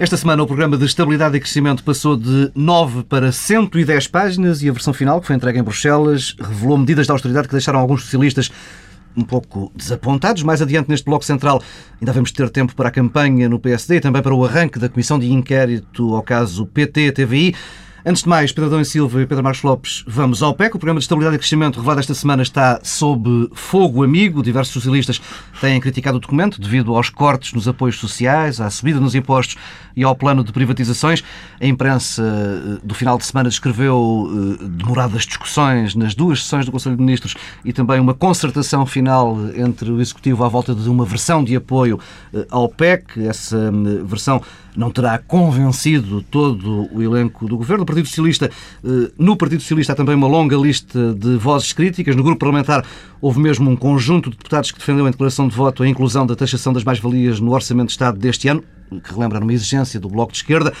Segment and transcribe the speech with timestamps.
[0.00, 4.68] Esta semana o programa de Estabilidade e Crescimento passou de 9 para 110 páginas e
[4.70, 8.04] a versão final, que foi entregue em Bruxelas, revelou medidas de austeridade que deixaram alguns
[8.04, 8.50] socialistas
[9.14, 10.42] um pouco desapontados.
[10.42, 11.62] Mais adiante, neste Bloco Central,
[12.00, 14.88] ainda vamos ter tempo para a campanha no PSD e também para o arranque da
[14.88, 17.54] Comissão de Inquérito ao caso PT-TVI.
[18.04, 20.74] Antes de mais, Pedro Adão Silva e Pedro Marcos Lopes, vamos ao PEC.
[20.74, 24.42] O Programa de Estabilidade e Crescimento revelado esta semana está sob fogo amigo.
[24.42, 25.20] Diversos socialistas
[25.60, 29.56] têm criticado o documento devido aos cortes nos apoios sociais, à subida nos impostos
[29.94, 31.22] e ao plano de privatizações.
[31.60, 36.72] A imprensa eh, do final de semana descreveu eh, demoradas discussões nas duas sessões do
[36.72, 41.04] Conselho de Ministros e também uma concertação final entre o Executivo à volta de uma
[41.04, 42.00] versão de apoio
[42.32, 43.26] eh, ao PEC.
[43.26, 43.70] Essa
[44.04, 44.40] versão
[44.76, 47.82] não terá convencido todo o elenco do governo.
[47.82, 48.50] O Partido Socialista,
[48.84, 52.16] eh, no Partido Socialista há também uma longa lista de vozes críticas.
[52.16, 52.84] No grupo parlamentar
[53.20, 56.36] houve mesmo um conjunto de deputados que defendeu em declaração de voto a inclusão da
[56.36, 58.62] taxação das mais-valias no Orçamento de Estado deste ano,
[59.02, 60.72] que relembra uma exigência do Bloco de Esquerda.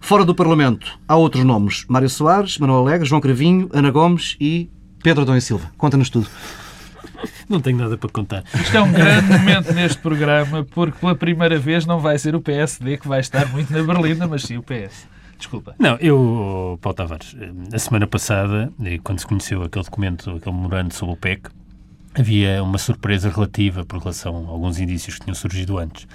[0.00, 4.70] Fora do Parlamento há outros nomes: Mário Soares, Manuel Alegre, João Cravinho, Ana Gomes e
[5.02, 5.70] Pedro Adão e Silva.
[5.76, 6.28] Conta-nos tudo.
[7.48, 8.44] Não tenho nada para contar.
[8.54, 12.40] Isto é um grande momento neste programa, porque pela primeira vez não vai ser o
[12.40, 15.06] PSD que vai estar muito na Berlinda, mas sim o PS.
[15.38, 15.74] Desculpa.
[15.78, 17.34] Não, eu, Paulo Tavares,
[17.72, 21.50] a semana passada, quando se conheceu aquele documento, aquele memorando sobre o PEC,
[22.14, 26.06] havia uma surpresa relativa por relação a alguns indícios que tinham surgido antes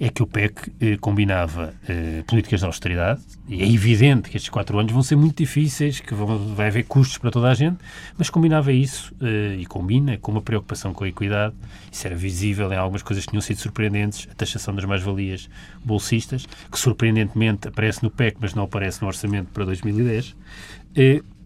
[0.00, 4.48] é que o PEC eh, combinava eh, políticas de austeridade, e é evidente que estes
[4.48, 7.76] quatro anos vão ser muito difíceis, que vão, vai haver custos para toda a gente,
[8.16, 11.54] mas combinava isso, eh, e combina, com uma preocupação com a equidade,
[11.92, 15.50] isso era visível em algumas coisas que tinham sido surpreendentes, a taxação das mais-valias
[15.84, 20.34] bolsistas, que surpreendentemente aparece no PEC, mas não aparece no orçamento para 2010,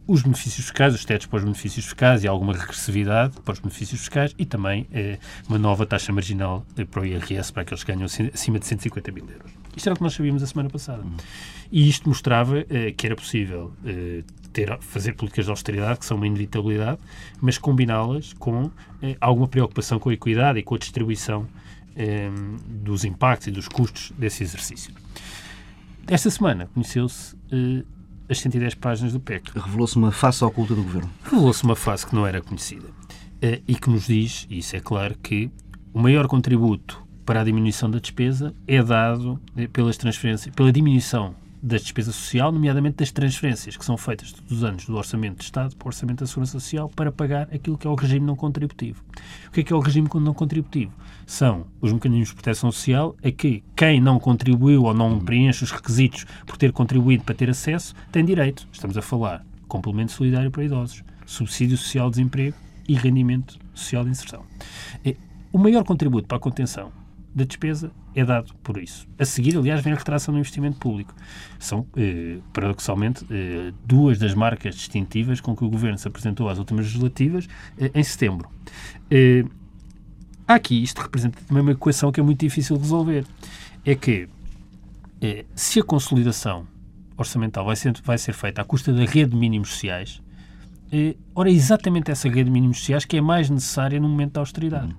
[0.07, 4.01] os benefícios fiscais, os tetos para os benefícios fiscais e alguma regressividade para os benefícios
[4.01, 7.93] fiscais e também eh, uma nova taxa marginal eh, para o IRS para aqueles que
[7.93, 9.53] ganham acima de 150 mil euros.
[9.77, 11.03] Isto era o que nós sabíamos a semana passada.
[11.03, 11.17] Uhum.
[11.73, 14.23] E isto mostrava eh, que era possível eh,
[14.53, 16.99] ter, fazer políticas de austeridade, que são uma inevitabilidade,
[17.41, 18.71] mas combiná-las com
[19.03, 21.47] eh, alguma preocupação com a equidade e com a distribuição
[21.97, 22.31] eh,
[22.67, 24.95] dos impactos e dos custos desse exercício.
[26.07, 27.37] Esta semana conheceu-se
[28.29, 29.51] as 110 páginas do PEC.
[29.59, 31.11] Revelou-se uma face oculta do governo.
[31.25, 34.81] Revelou-se uma face que não era conhecida uh, e que nos diz, e isso é
[34.81, 35.51] claro, que
[35.93, 41.35] o maior contributo para a diminuição da despesa é dado eh, pelas transferências, pela diminuição
[41.65, 45.45] da despesa social, nomeadamente das transferências que são feitas todos os anos do Orçamento de
[45.45, 48.37] Estado para o Orçamento da Segurança Social para pagar aquilo que é o regime não
[48.37, 49.03] contributivo.
[49.49, 50.93] O que é que é o regime não contributivo?
[51.27, 55.71] São os mecanismos de proteção social a que quem não contribuiu ou não preenche os
[55.71, 58.69] requisitos por ter contribuído para ter acesso tem direito.
[58.71, 64.11] Estamos a falar complemento solidário para idosos, subsídio social de desemprego e rendimento social de
[64.11, 64.45] inserção.
[65.51, 66.93] O maior contributo para a contenção
[67.35, 69.09] da despesa é dado por isso.
[69.19, 71.15] A seguir, aliás, vem a retração do investimento público.
[71.59, 76.59] São, eh, paradoxalmente, eh, duas das marcas distintivas com que o Governo se apresentou às
[76.59, 78.49] últimas legislativas eh, em setembro.
[79.11, 79.45] Eh,
[80.47, 83.27] aqui, isto representa também uma equação que é muito difícil de resolver.
[83.85, 84.29] É que,
[85.21, 86.67] eh, se a consolidação
[87.17, 90.23] orçamental vai ser, vai ser feita à custa da rede de mínimos sociais,
[90.93, 94.35] eh, ora, é exatamente essa rede de mínimos sociais que é mais necessária no momento
[94.35, 94.93] da austeridade.
[94.93, 94.99] Uhum.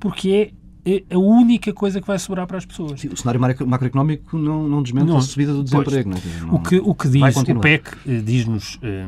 [0.00, 3.00] Porque é é a única coisa que vai sobrar para as pessoas.
[3.00, 6.10] Sim, o cenário macroeconómico não, não desmente não, a subida do desemprego.
[6.10, 9.06] Pois, não, o, que, o que diz o PEC eh, diz-nos, eh,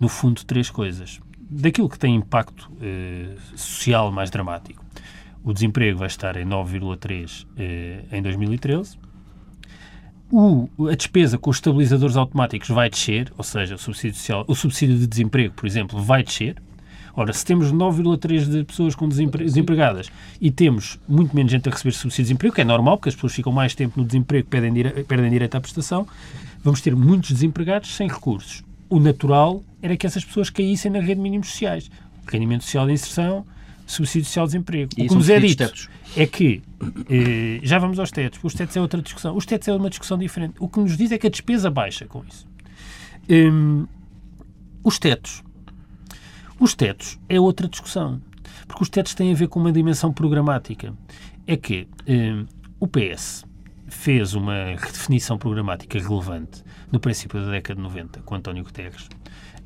[0.00, 1.20] no fundo, três coisas.
[1.50, 4.84] Daquilo que tem impacto eh, social mais dramático.
[5.44, 7.46] O desemprego vai estar em 9,3
[8.12, 8.96] em 2013.
[10.30, 14.54] O, a despesa com os estabilizadores automáticos vai descer, ou seja, o subsídio, social, o
[14.54, 16.56] subsídio de desemprego, por exemplo, vai descer.
[17.14, 21.72] Ora, se temos 9,3 de pessoas com desempre desempregadas e temos muito menos gente a
[21.72, 24.48] receber subsídio de desemprego, que é normal, porque as pessoas ficam mais tempo no desemprego,
[24.48, 26.06] perdem, dire perdem direito à prestação,
[26.64, 28.64] vamos ter muitos desempregados sem recursos.
[28.88, 31.90] O natural era que essas pessoas caíssem na rede de mínimos sociais.
[32.26, 33.44] Rendimento social de inserção,
[33.86, 34.90] subsídio social de desemprego.
[34.96, 35.88] E o que nos é dito tetos.
[36.16, 36.62] é que,
[37.10, 39.36] eh, já vamos aos tetos, os tetos é outra discussão.
[39.36, 40.54] Os tetos é uma discussão diferente.
[40.58, 42.46] O que nos diz é que a despesa baixa com isso.
[43.28, 43.86] Um,
[44.82, 45.42] os tetos
[46.62, 48.22] os tetos é outra discussão,
[48.68, 50.94] porque os tetos têm a ver com uma dimensão programática.
[51.44, 52.44] É que eh,
[52.78, 53.44] o PS
[53.88, 56.62] fez uma redefinição programática relevante
[56.92, 59.08] no princípio da década de 90, com António Guterres,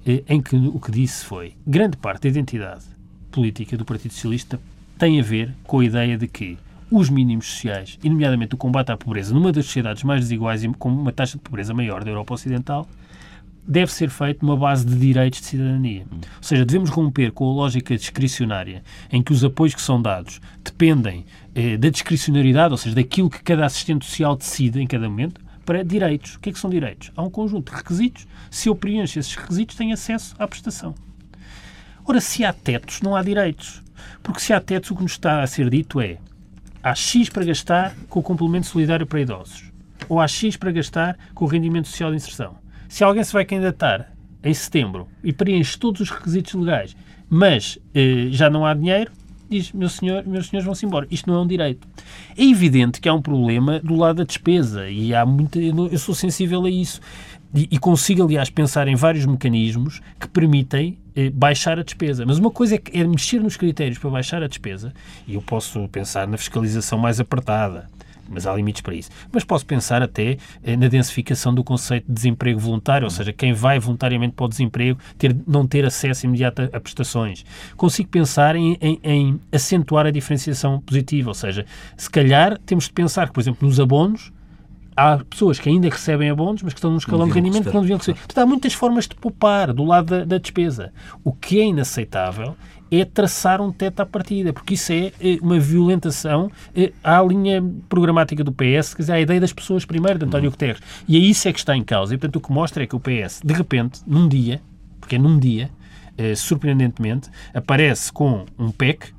[0.06, 2.86] eh, em que o que disse foi grande parte da identidade
[3.30, 4.58] política do Partido Socialista
[4.98, 6.56] tem a ver com a ideia de que
[6.90, 10.68] os mínimos sociais, e nomeadamente o combate à pobreza, numa das sociedades mais desiguais e
[10.68, 12.88] com uma taxa de pobreza maior da Europa Ocidental,
[13.66, 16.06] deve ser feito numa base de direitos de cidadania.
[16.12, 20.40] Ou seja, devemos romper com a lógica discricionária, em que os apoios que são dados
[20.62, 21.24] dependem
[21.54, 25.82] eh, da discricionariedade, ou seja, daquilo que cada assistente social decide em cada momento, para
[25.82, 26.36] direitos.
[26.36, 27.10] O que é que são direitos?
[27.16, 28.26] Há um conjunto de requisitos.
[28.50, 30.94] Se eu preencho esses requisitos, tenho acesso à prestação.
[32.04, 33.82] Ora, se há tetos, não há direitos.
[34.22, 36.18] Porque se há tetos, o que nos está a ser dito é
[36.82, 39.72] há X para gastar com o complemento solidário para idosos
[40.08, 42.56] ou há X para gastar com o rendimento social de inserção.
[42.88, 44.12] Se alguém se vai candidatar
[44.42, 46.96] em setembro e preenche todos os requisitos legais,
[47.28, 49.10] mas eh, já não há dinheiro,
[49.48, 51.06] diz, meu senhor, meus senhores vão-se embora.
[51.10, 51.86] Isto não é um direito.
[52.36, 56.14] É evidente que há um problema do lado da despesa e há muita, eu sou
[56.14, 57.00] sensível a isso.
[57.54, 62.24] E, e consigo, aliás, pensar em vários mecanismos que permitem eh, baixar a despesa.
[62.26, 64.92] Mas uma coisa é, é mexer nos critérios para baixar a despesa,
[65.26, 67.88] e eu posso pensar na fiscalização mais apertada,
[68.28, 69.10] mas há limites para isso.
[69.32, 73.52] Mas posso pensar até eh, na densificação do conceito de desemprego voluntário, ou seja, quem
[73.52, 77.44] vai voluntariamente para o desemprego ter, não ter acesso imediato a, a prestações.
[77.76, 82.92] Consigo pensar em, em, em, acentuar a diferenciação positiva, ou seja, se calhar temos de
[82.92, 84.32] pensar que, por exemplo, nos abonos,
[84.96, 87.82] há pessoas que ainda recebem abonos, mas que estão num escalão de rendimento que não
[87.82, 88.18] deviam receber.
[88.18, 90.92] Portanto, há muitas formas de poupar do lado da, da despesa.
[91.22, 92.56] O que é inaceitável
[92.90, 97.62] é traçar um teto à partida, porque isso é, é uma violentação é, à linha
[97.88, 100.80] programática do PS, quer dizer, à ideia das pessoas primeiro, de António Guterres.
[101.08, 102.14] E é isso é que está em causa.
[102.14, 104.60] E, portanto, o que mostra é que o PS, de repente, num dia,
[105.00, 105.70] porque é num dia,
[106.16, 109.12] é, surpreendentemente, aparece com um PEC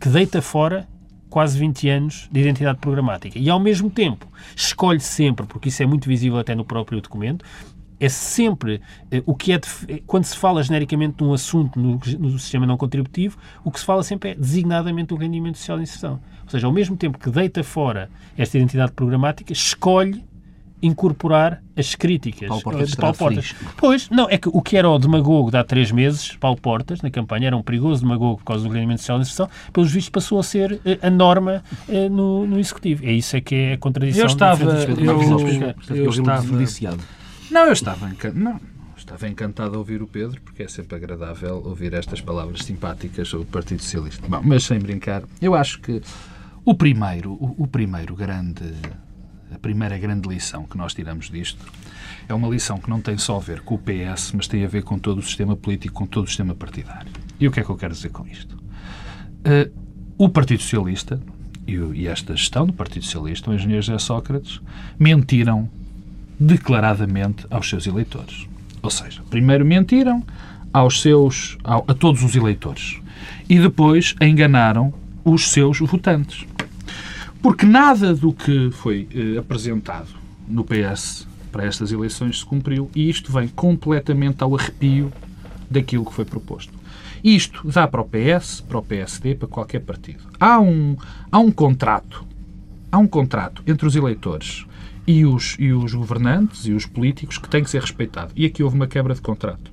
[0.00, 0.86] que deita fora
[1.28, 3.38] quase 20 anos de identidade programática.
[3.38, 4.26] E, ao mesmo tempo,
[4.56, 7.44] escolhe sempre, porque isso é muito visível até no próprio documento,
[8.00, 8.80] é sempre
[9.10, 12.38] eh, o que é de, eh, quando se fala genericamente de um assunto no, no,
[12.38, 16.20] sistema não contributivo, o que se fala sempre é designadamente o rendimento social de inserção.
[16.44, 20.24] Ou seja, ao mesmo tempo que deita fora esta identidade programática, escolhe
[20.80, 23.54] incorporar as críticas Paulo Portas de Paulo Portas.
[23.76, 27.02] Pois, não, é que o que era o demagogo de há três meses, Paulo Portas,
[27.02, 30.10] na campanha, era um perigoso demagogo por causa do rendimento social de inserção, pelos vistos
[30.10, 31.64] passou a ser eh, a norma
[32.08, 33.04] no, no Executivo.
[33.04, 34.22] É isso é que é a contradição.
[34.22, 34.62] Eu estava...
[34.62, 34.96] Eu,
[35.90, 36.46] eu, eu estava
[37.50, 38.38] não, eu estava encantado.
[38.38, 38.60] Não,
[38.96, 43.46] estava encantado a ouvir o Pedro, porque é sempre agradável ouvir estas palavras simpáticas sobre
[43.46, 44.26] o Partido Socialista.
[44.28, 46.02] Bom, mas sem brincar, eu acho que
[46.64, 48.74] o primeiro, o, o primeiro grande,
[49.50, 51.64] a primeira grande lição que nós tiramos disto
[52.28, 54.68] é uma lição que não tem só a ver com o PS, mas tem a
[54.68, 57.10] ver com todo o sistema político, com todo o sistema partidário.
[57.40, 58.54] E o que é que eu quero dizer com isto?
[58.56, 59.72] Uh,
[60.18, 61.18] o Partido Socialista
[61.66, 64.60] e, e esta gestão do Partido Socialista, o engenheiro José Sócrates,
[64.98, 65.70] mentiram
[66.38, 68.46] declaradamente aos seus eleitores.
[68.82, 70.24] Ou seja, primeiro mentiram
[70.72, 73.00] aos seus, ao, a todos os eleitores
[73.48, 74.92] e depois enganaram
[75.24, 76.46] os seus votantes.
[77.42, 80.08] Porque nada do que foi eh, apresentado
[80.46, 85.12] no PS para estas eleições se cumpriu e isto vem completamente ao arrepio
[85.70, 86.72] daquilo que foi proposto.
[87.22, 90.24] Isto dá para o PS, para o PSD, para qualquer partido.
[90.38, 90.96] Há um,
[91.30, 92.24] há um contrato,
[92.90, 94.66] há um contrato entre os eleitores
[95.08, 98.34] e os, e os governantes e os políticos que têm que ser respeitados.
[98.36, 99.70] E aqui houve uma quebra de contrato.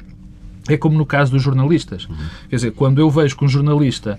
[0.66, 2.06] É como no caso dos jornalistas.
[2.06, 2.16] Uhum.
[2.50, 4.18] Quer dizer, quando eu vejo que um jornalista,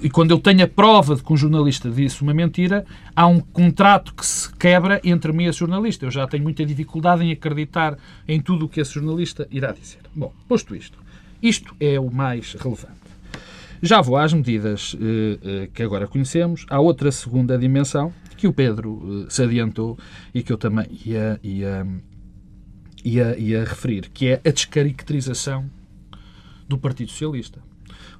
[0.00, 3.40] e quando eu tenho a prova de que um jornalista disse uma mentira, há um
[3.40, 6.06] contrato que se quebra entre mim e esse jornalista.
[6.06, 9.98] Eu já tenho muita dificuldade em acreditar em tudo o que esse jornalista irá dizer.
[10.14, 10.96] Bom, posto isto,
[11.42, 13.00] isto é o mais relevante.
[13.82, 16.66] Já vou às medidas eh, eh, que agora conhecemos.
[16.70, 19.98] Há outra segunda dimensão, que o Pedro uh, se adiantou
[20.34, 21.86] e que eu também ia, ia,
[23.04, 25.70] ia, ia referir, que é a descaracterização
[26.66, 27.60] do Partido Socialista.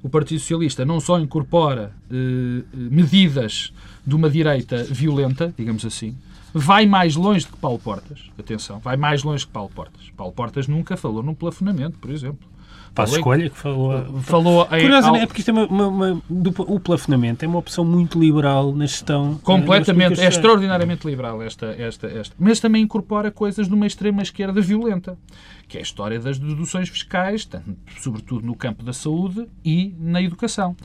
[0.03, 3.73] O Partido Socialista não só incorpora uh, medidas
[4.05, 6.15] de uma direita violenta, digamos assim,
[6.53, 8.29] vai mais longe do que Paulo Portas.
[8.37, 10.11] Atenção, vai mais longe que Paulo Portas.
[10.15, 12.47] Paulo Portas nunca falou num plafonamento, por exemplo.
[12.93, 14.21] Faz escolha que falou.
[14.21, 15.15] falou Curiosamente, ao...
[15.15, 16.23] é porque isto é uma, uma, uma,
[16.57, 19.33] o plafonamento é uma opção muito liberal na gestão.
[19.33, 22.35] Eh, Completamente, é extraordinariamente liberal esta, esta, esta.
[22.37, 25.17] Mas também incorpora coisas de uma extrema esquerda violenta,
[25.69, 30.21] que é a história das deduções fiscais, tanto, sobretudo no campo da saúde e na
[30.21, 30.75] educação.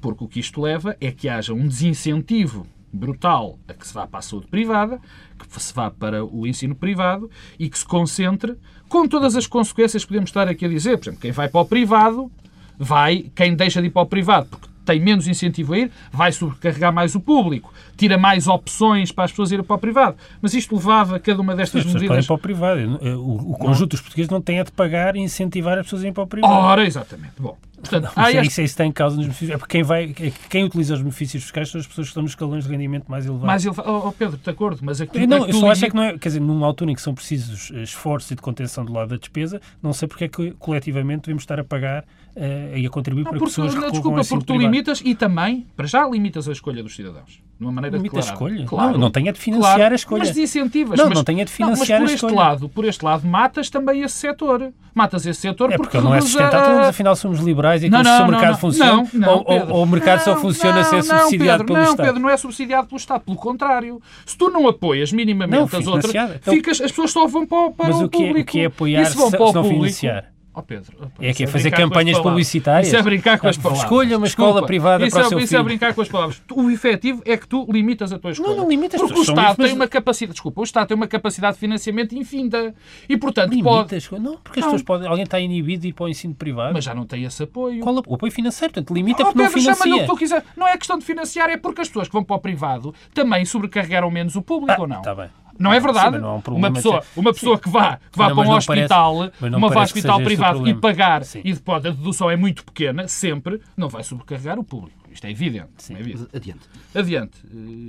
[0.00, 4.06] Porque o que isto leva é que haja um desincentivo brutal a que se vá
[4.06, 5.00] para a saúde privada,
[5.38, 8.56] que se vá para o ensino privado e que se concentre
[8.88, 10.98] com todas as consequências que podemos estar aqui a dizer.
[10.98, 12.30] Por exemplo, quem vai para o privado,
[12.78, 16.30] vai, quem deixa de ir para o privado, porque tem menos incentivo a ir, vai
[16.30, 20.16] sobrecarregar mais o público, tira mais opções para as pessoas irem para o privado.
[20.40, 22.26] Mas isto levava cada uma destas medidas.
[22.26, 22.98] para o privado.
[23.18, 26.08] O, o conjunto dos portugueses não tem a de pagar e incentivar as pessoas a
[26.08, 26.52] ir para o privado.
[26.54, 27.34] Ora, exatamente.
[27.38, 29.50] Bom, Portanto, não, ah, isso, isso está em causa nos benefícios.
[29.50, 30.14] É porque quem, vai,
[30.48, 33.24] quem utiliza os benefícios fiscais são as pessoas que estão nos escalões de rendimento mais
[33.24, 33.46] elevados.
[33.46, 33.90] Mais elevado.
[33.90, 35.26] Oh, oh, Pedro, de acordo, mas aqui.
[35.26, 36.18] Não, é eu só acho é que não é.
[36.18, 39.08] Quer dizer, numa altura em que são precisos eh, esforços e de contenção do lado
[39.08, 42.04] da despesa, não sei porque é que coletivamente devemos estar a pagar
[42.36, 45.66] uh, e a contribuir não, para porque, pessoas não, Desculpa, porque tu limitas e também,
[45.76, 47.45] para já, limitas a escolha dos cidadãos.
[47.58, 48.66] De uma maneira Limita a escolha.
[48.66, 48.92] Claro.
[48.92, 50.18] Não, não tenha de financiar claro, a escolha.
[50.18, 50.98] Mas desincentivas.
[50.98, 53.70] Não, mas, não tenha de financiar não, mas por este lado, por este lado, matas
[53.70, 54.72] também esse setor.
[54.94, 56.80] Matas esse setor é porque, porque não é sustentável.
[56.80, 56.88] A...
[56.88, 59.08] Afinal, somos liberais e não, não, se o mercado funciona.
[59.14, 62.06] Não, ou, ou, o mercado só funciona se é subsidiado Pedro, pelo não, Estado.
[62.06, 63.20] Pedro, não é subsidiado pelo Estado.
[63.22, 64.02] Pelo contrário.
[64.26, 68.02] Se tu não apoias minimamente as outras, ficas, as pessoas só vão para, para mas
[68.02, 68.50] o, que é, público.
[68.50, 70.35] o que é apoiar se, se não financiar?
[70.58, 72.86] Oh Pedro, oh, é que é fazer campanhas publicitárias.
[72.86, 73.84] Isso é brincar com as palavras.
[73.84, 75.60] Escolha uma escola Desculpa, privada para é, o seu isso filho.
[75.60, 76.42] é brincar com as palavras.
[76.50, 78.54] O efetivo é que tu limitas a tua escola.
[78.54, 78.98] Não, não limitas.
[78.98, 82.74] Porque o Estado tem uma capacidade, desculpa, o Estado tem uma capacidade de financiamento infinda.
[83.06, 84.22] E portanto limitas, pode...
[84.22, 86.72] Não, porque as pessoas podem, alguém está inibido de ir para o ensino privado.
[86.72, 87.80] Mas já não tem esse apoio.
[87.80, 88.72] Qual o apoio financeiro?
[88.72, 89.94] Portanto, limita oh, porque Pedro, não financia.
[89.94, 90.42] o que tu quiser.
[90.56, 93.44] Não é questão de financiar, é porque as pessoas que vão para o privado também
[93.44, 95.00] sobrecarregaram menos o público ah, ou não?
[95.00, 95.28] Está bem.
[95.58, 96.16] Não é verdade?
[96.16, 99.30] Sim, não um uma pessoa, uma pessoa que vá, que vá não, para um hospital,
[99.38, 101.40] parece, uma vá hospital privado e pagar Sim.
[101.44, 105.06] e depois a dedução é muito pequena, sempre não vai sobrecarregar o público.
[105.16, 105.68] Isto é evidente.
[105.90, 106.28] É evidente.
[106.34, 106.68] Adiante.
[106.94, 107.38] Adiante.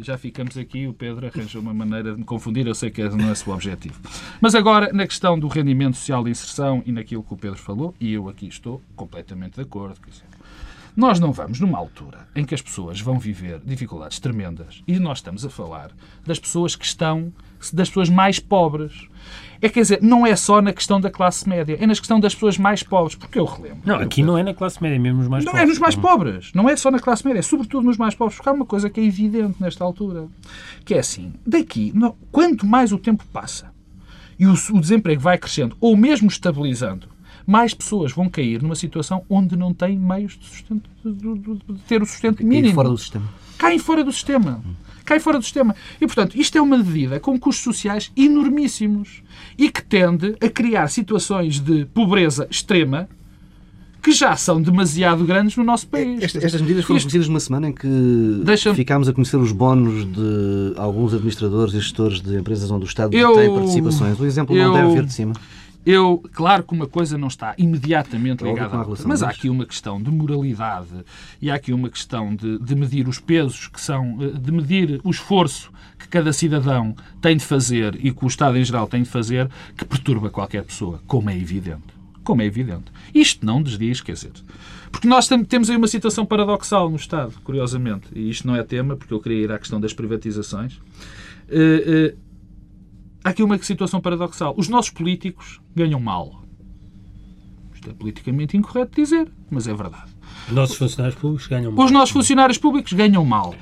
[0.01, 3.27] Já ficamos aqui, o Pedro arranjou uma maneira de me confundir, eu sei que não
[3.27, 3.99] é o seu objetivo.
[4.39, 7.93] Mas agora, na questão do rendimento social de inserção e naquilo que o Pedro falou,
[7.99, 9.99] e eu aqui estou completamente de acordo.
[10.97, 15.19] Nós não vamos numa altura em que as pessoas vão viver dificuldades tremendas e nós
[15.19, 15.91] estamos a falar
[16.25, 17.31] das pessoas que estão,
[17.71, 19.07] das pessoas mais pobres.
[19.61, 22.33] É quer dizer, não é só na questão da classe média, é na questão das
[22.33, 23.81] pessoas mais pobres, porque eu relembro.
[23.85, 25.67] Não, aqui não é na classe média, é mesmo nos mais não pobres.
[25.67, 28.15] Não é nos mais pobres, não é só na classe média, é sobretudo nos mais
[28.15, 30.27] pobres, porque há uma coisa que é evidente nesta altura,
[30.83, 31.93] que é assim, daqui,
[32.31, 33.71] quanto mais o tempo passa
[34.39, 37.07] e o, o desemprego vai crescendo, ou mesmo estabilizando,
[37.47, 41.79] mais pessoas vão cair numa situação onde não têm meios de, sustento, de, de, de
[41.87, 42.63] ter o sustento mínimo.
[42.63, 43.29] Caem fora do sistema.
[43.57, 44.65] Caem fora do sistema.
[45.05, 45.75] Caem fora do sistema.
[46.01, 49.23] E, portanto, isto é uma medida com custos sociais enormíssimos
[49.57, 53.07] e que tende a criar situações de pobreza extrema
[54.03, 56.21] que já são demasiado grandes no nosso país.
[56.21, 57.87] Estas, estas medidas foram conhecidas numa semana em que
[58.75, 63.15] ficámos a conhecer os bónus de alguns administradores e gestores de empresas onde o Estado
[63.15, 64.19] eu, tem participações.
[64.19, 65.33] O exemplo eu, não deve vir de cima.
[65.89, 69.65] Eu, claro que uma coisa não está imediatamente ligada à outra, mas há aqui uma
[69.65, 70.89] questão de moralidade
[71.41, 75.09] e há aqui uma questão de, de, medir os pesos que são, de medir o
[75.09, 79.07] esforço que cada cidadão tem de fazer e que o Estado em geral tem de
[79.07, 81.95] fazer, que perturba qualquer pessoa, como é evidente.
[82.21, 82.91] Como é evidente.
[83.15, 84.33] Isto não desdiz, quer dizer.
[84.91, 88.97] Porque nós temos aí uma situação paradoxal no Estado, curiosamente, e isto não é tema,
[88.97, 90.73] porque eu queria ir à questão das privatizações.
[91.47, 92.26] Uh, uh,
[93.27, 94.53] há aqui uma situação paradoxal.
[94.57, 96.43] Os nossos políticos ganham mal.
[97.73, 100.11] Isto é politicamente incorreto dizer, mas é verdade.
[100.47, 101.85] Os nossos funcionários públicos ganham mal.
[101.85, 103.53] Os nossos funcionários públicos ganham mal.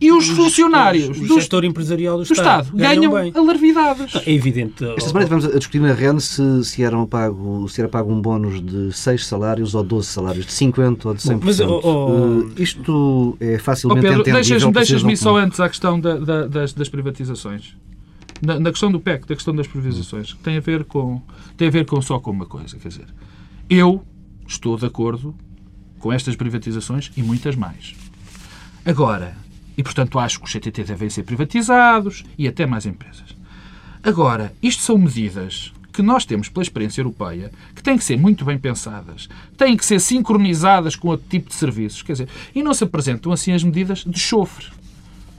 [0.00, 4.14] E os, os funcionários os, do setor empresarial do, do Estado, ganham, ganham alarvidades.
[4.24, 4.84] É evidente.
[4.84, 8.20] Esta semana estivemos a discutir na REN se, se, era pago, se era pago um
[8.20, 11.40] bónus de 6 salários ou 12 salários, de 50 ou de 100%.
[11.42, 14.70] Mas, oh, oh, uh, isto é facilmente oh, Pedro, entendível.
[14.70, 17.74] Deixas-me deixas só antes à questão da, da, das, das privatizações
[18.42, 21.22] na, na, questão do PEC, da questão das privatizações, tem a ver com
[21.56, 23.06] tem a ver com só com uma coisa, quer dizer,
[23.68, 24.04] eu
[24.46, 25.34] estou de acordo
[25.98, 27.94] com estas privatizações e muitas mais.
[28.84, 29.36] Agora,
[29.76, 33.36] e portanto acho que os CTT devem ser privatizados e até mais empresas.
[34.02, 38.44] Agora, isto são medidas que nós temos pela experiência europeia que têm que ser muito
[38.44, 42.72] bem pensadas, têm que ser sincronizadas com outro tipo de serviços, quer dizer, e não
[42.72, 44.66] se apresentam assim as medidas de chofre.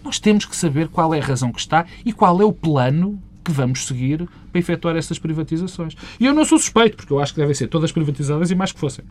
[0.03, 3.21] Nós temos que saber qual é a razão que está e qual é o plano
[3.43, 5.95] que vamos seguir para efetuar essas privatizações.
[6.19, 8.71] E eu não sou suspeito, porque eu acho que devem ser todas privatizadas e mais
[8.71, 9.03] que fossem.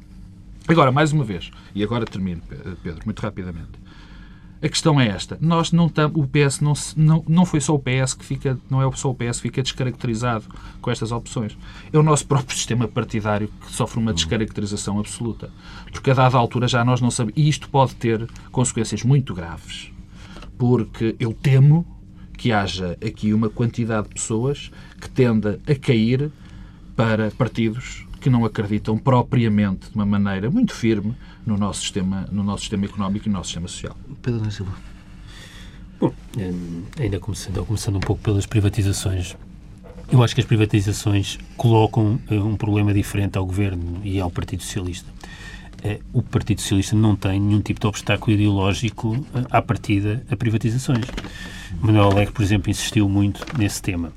[0.66, 2.42] Agora, mais uma vez, e agora termino,
[2.82, 3.88] Pedro, muito rapidamente.
[4.60, 5.38] A questão é esta.
[5.40, 8.82] Nós não tam, o PS não, não, não foi só o PS que fica, não
[8.82, 10.46] é só o PS que fica descaracterizado
[10.80, 11.56] com estas opções.
[11.92, 15.48] É o nosso próprio sistema partidário que sofre uma descaracterização absoluta.
[15.92, 17.40] Porque a dada altura já nós não sabemos.
[17.40, 19.92] E isto pode ter consequências muito graves
[20.58, 21.86] porque eu temo
[22.36, 26.30] que haja aqui uma quantidade de pessoas que tenda a cair
[26.94, 31.14] para partidos que não acreditam propriamente de uma maneira muito firme
[31.46, 33.96] no nosso sistema, no nosso sistema económico e no nosso sistema social.
[34.20, 34.72] Pedro da Silva.
[36.00, 36.52] Bom, eh,
[37.00, 39.36] ainda começando, começando um pouco pelas privatizações,
[40.10, 44.62] eu acho que as privatizações colocam eh, um problema diferente ao Governo e ao Partido
[44.62, 45.08] Socialista.
[45.82, 50.36] É, o Partido Socialista não tem nenhum tipo de obstáculo ideológico eh, à partida a
[50.36, 51.04] privatizações.
[51.80, 54.12] Manuel Alegre, por exemplo, insistiu muito nesse tema.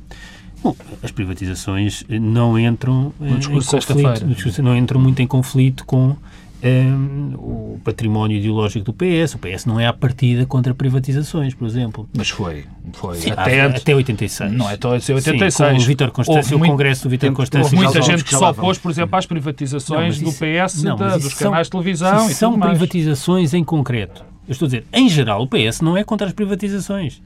[0.64, 6.16] Bom, as privatizações eh, não entram no em conflito, não entram muito em conflito com
[6.64, 9.36] um, o património ideológico do PS.
[9.36, 12.08] O PS não é à partida contra privatizações, por exemplo.
[12.16, 12.66] Mas foi.
[12.94, 13.18] foi.
[13.18, 14.52] Sim, até, até 86.
[14.52, 15.54] Não é até 86.
[15.54, 17.64] Sim, com o Vítor Constância, o Congresso do Vítor Constância.
[17.64, 21.18] Houve muita gente que só opôs, por exemplo, às privatizações não, do PS, não, da,
[21.18, 25.44] dos canais de televisão e São privatizações em concreto Eu estou a dizer, em geral,
[25.44, 27.22] o PS não é contra as privatizações.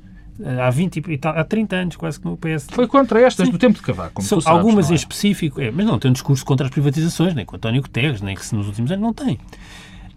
[0.61, 2.67] Há 20 e há 30 anos quase que no PS.
[2.71, 3.51] Foi contra estas Sim.
[3.53, 4.93] do tempo de Cavaco, como São, sabes, Algumas é?
[4.93, 8.21] em específico, é, mas não tem um discurso contra as privatizações, nem com António Guterres,
[8.21, 9.39] nem que se nos últimos anos não tem.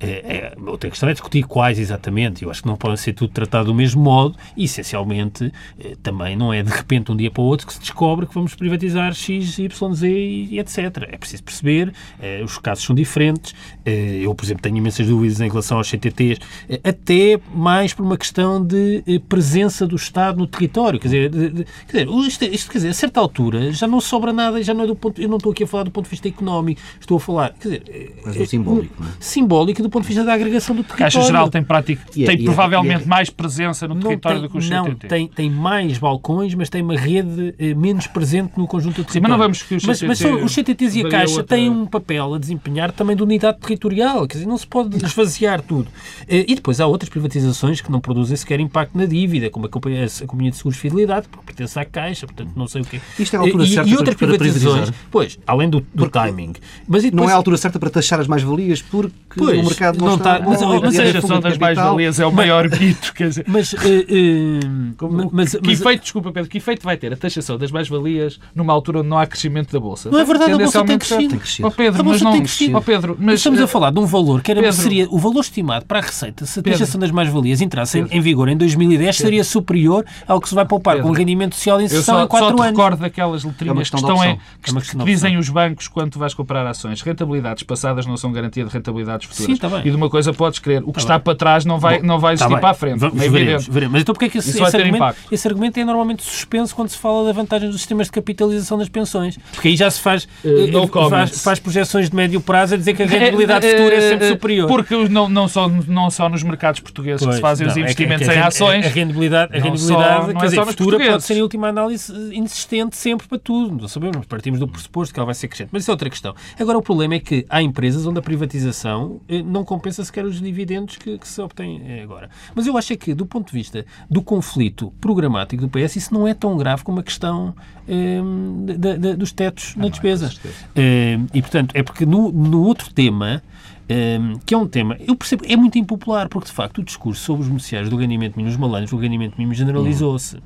[0.01, 2.45] É, é, outra questão é discutir quais exatamente.
[2.45, 6.37] Eu acho que não podem ser tudo tratado do mesmo modo e, essencialmente, é, também
[6.37, 9.13] não é de repente, um dia para o outro, que se descobre que vamos privatizar
[9.13, 10.79] X, Y, Z e, etc.
[11.09, 13.55] É preciso perceber, é, os casos são diferentes.
[13.85, 16.41] É, eu, por exemplo, tenho imensas dúvidas em relação aos CTTs,
[16.85, 21.01] até mais por uma questão de presença do Estado no território.
[21.01, 24.01] Quer dizer, de, de, quer dizer isto, isto, quer dizer, a certa altura já não
[24.01, 25.21] sobra nada, já não é do ponto.
[25.21, 27.55] Eu não estou aqui a falar do ponto de vista económico, estou a falar.
[27.55, 29.03] Quer dizer, Mas é, simbólico.
[29.03, 29.07] É?
[29.19, 31.07] Simbólico do ponto de vista da agregação do território.
[31.07, 33.07] A Caixa Geral tem, prática, yeah, tem yeah, provavelmente yeah.
[33.07, 34.75] mais presença no não território tem, do que o CTT.
[34.75, 39.05] Não, tem, tem mais balcões, mas tem uma rede eh, menos presente no conjunto do
[39.05, 39.13] território.
[39.13, 40.07] Sim, mas não vamos que o CTT...
[40.07, 41.57] Mas, mas os CTTs e a Caixa outra...
[41.57, 45.63] têm um papel a desempenhar também de unidade territorial, quer dizer, não se pode esvaziar
[45.63, 45.89] tudo.
[46.29, 49.69] Eh, e depois há outras privatizações que não produzem sequer impacto na dívida, como a
[49.69, 52.85] Companhia, a companhia de Seguros de Fidelidade, porque pertence à Caixa, portanto não sei o
[52.85, 53.01] quê.
[53.19, 56.53] Isto é a altura e, certa e outras para, privatizações, pois, além do, do timing.
[56.87, 57.23] Mas depois...
[57.23, 60.15] Não é a altura certa para taxar as mais-valias porque pois, o mercado não, não
[60.15, 60.41] está...
[60.41, 63.13] Mas, mas a taxação das mais-valias é o maior mito.
[63.15, 67.13] Quer dizer, mas, uh, uh, mas, que mas, efeito, desculpa Pedro, que efeito vai ter
[67.13, 70.11] a taxação das mais-valias numa altura onde não há crescimento da Bolsa?
[70.11, 71.29] Não é verdade, a Bolsa tem crescido.
[71.29, 71.69] Tem crescido.
[71.69, 72.77] Oh, Pedro, a Bolsa mas tem crescido.
[72.77, 75.41] Oh, Pedro, mas, Estamos a falar de um valor que era, Pedro, seria o valor
[75.41, 78.99] estimado para a receita se a taxação das mais-valias entrasse em, em, vigor em 2010
[78.99, 79.15] Pedro.
[79.15, 81.09] seria superior ao que se vai poupar Pedro.
[81.09, 82.59] com o rendimento social de inserção em 4 anos.
[82.59, 85.49] Eu só te recordo daquelas letrinhas é que, estão em, que, é que dizem os
[85.49, 87.01] bancos quando vais comprar ações.
[87.01, 89.47] Rentabilidades passadas não são garantia de rentabilidades futuras.
[89.47, 91.25] Sim, tá e de uma coisa podes crer, o que tá está bem.
[91.25, 92.99] para trás não vai, Bom, não vai existir tá para a frente.
[92.99, 93.93] Vamos, é veremos, veremos.
[93.93, 96.99] Mas então porquê é que esse, esse, argumento, esse, argumento, é normalmente suspenso quando se
[96.99, 99.39] fala da vantagem dos sistemas de capitalização das pensões?
[99.53, 103.03] Porque aí já se faz, uh, faz, faz, projeções de médio prazo a dizer que
[103.03, 104.69] a rentabilidade é, futura é sempre superior.
[104.69, 107.77] Porque não, não, só, não só nos mercados portugueses pois, que se fazem não, os
[107.77, 108.87] investimentos é que, é que em ações.
[108.87, 113.27] A, rendibilidade, a rendibilidade só, quer dizer, futura pode ser em última análise insistente sempre
[113.27, 113.81] para tudo.
[113.81, 115.71] Não sabemos, partimos do pressuposto que ela vai ser crescente.
[115.73, 116.35] Mas isso é outra questão.
[116.59, 120.41] Agora o problema é que há empresas onde a privatização eh, não compensa sequer os
[120.41, 122.31] dividendos que, que se obtêm agora.
[122.55, 126.15] Mas eu acho é que, do ponto de vista do conflito programático do PS, isso
[126.15, 127.55] não é tão grave como a questão
[127.87, 130.31] de, dos tetos ah, na despesa.
[130.75, 133.43] É e, portanto, é porque no, no outro tema,
[133.91, 137.23] um, que é um tema, eu percebo, é muito impopular, porque de facto o discurso
[137.23, 140.39] sobre os beneficiários do ganhamento mínimo, os malandros do ganhamento mínimo generalizou-se.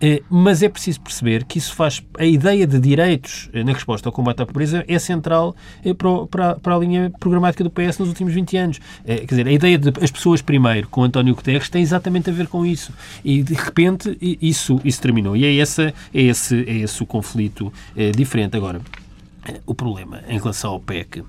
[0.00, 2.02] Eh, mas é preciso perceber que isso faz.
[2.18, 6.58] A ideia de direitos eh, na resposta ao combate à pobreza é central eh, para,
[6.74, 8.80] a linha programática do PS nos últimos 20 anos.
[9.04, 12.46] Quer dizer, a ideia de as pessoas primeiro com António Guterres tem exatamente a ver
[12.46, 12.92] com isso.
[13.22, 15.36] E de repente isso, isso terminou.
[15.36, 17.72] E é, essa, é, esse, é esse o conflito
[18.16, 18.56] diferente.
[18.56, 18.80] Agora,
[19.66, 21.22] o problema em relação ao PEC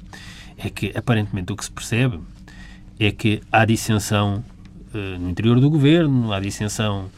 [0.57, 2.19] é que aparentemente o que se percebe
[2.99, 4.43] é que há dissensão
[4.93, 7.10] no interior do governo, há dissensão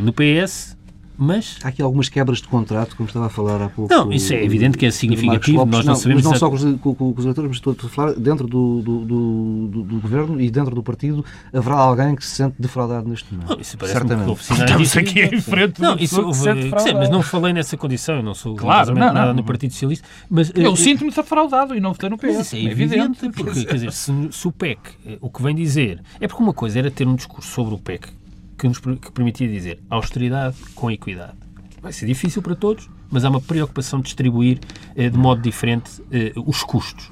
[0.00, 0.76] no PS,
[1.22, 1.58] mas...
[1.62, 3.92] Há aqui algumas quebras de contrato, como estava a falar há pouco.
[3.92, 6.24] Não, isso é evidente que é significativo, Lopes, nós não, não sabemos...
[6.24, 9.04] Mas não só com, com, com, os eleitores, mas estou a falar dentro do, do,
[9.04, 13.34] do, do, do governo e dentro do partido, haverá alguém que se sente defraudado neste
[13.34, 13.50] momento.
[13.50, 14.40] Não, isso parece Certamente.
[14.40, 16.40] Estamos aqui em frente não, isso, houve,
[16.80, 19.72] sim, mas não falei nessa condição, eu não sou claro, não, nada não, no Partido
[19.72, 20.08] Socialista.
[20.30, 22.46] Mas, eu uh, sinto-me defraudado e não votei no PS.
[22.46, 25.54] Isso é, é evidente, porque, quer dizer, se, se o PEC, eh, o que vem
[25.54, 28.19] dizer, é porque uma coisa era ter um discurso sobre o PEC
[28.60, 31.38] que nos que permitia dizer austeridade com equidade.
[31.80, 34.60] Vai ser difícil para todos, mas há uma preocupação de distribuir
[34.94, 37.10] eh, de modo diferente eh, os custos.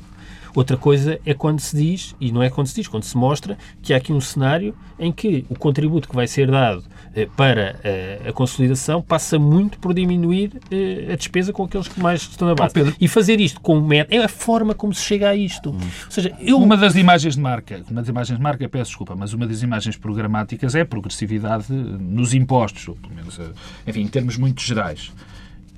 [0.54, 3.56] Outra coisa é quando se diz, e não é quando se diz, quando se mostra
[3.80, 6.84] que há aqui um cenário em que o contributo que vai ser dado
[7.26, 12.22] para eh, a consolidação passa muito por diminuir eh, a despesa com aqueles que mais
[12.22, 12.74] estão na base.
[12.80, 15.70] Oh, e fazer isto com meta é a forma como se chega a isto.
[15.70, 15.78] Hum.
[16.06, 16.58] Ou seja, eu...
[16.58, 19.62] Uma das imagens de marca, uma das imagens de marca, peço desculpa, mas uma das
[19.62, 23.40] imagens programáticas é a progressividade nos impostos, ou pelo menos,
[23.86, 25.12] enfim, em termos muito gerais.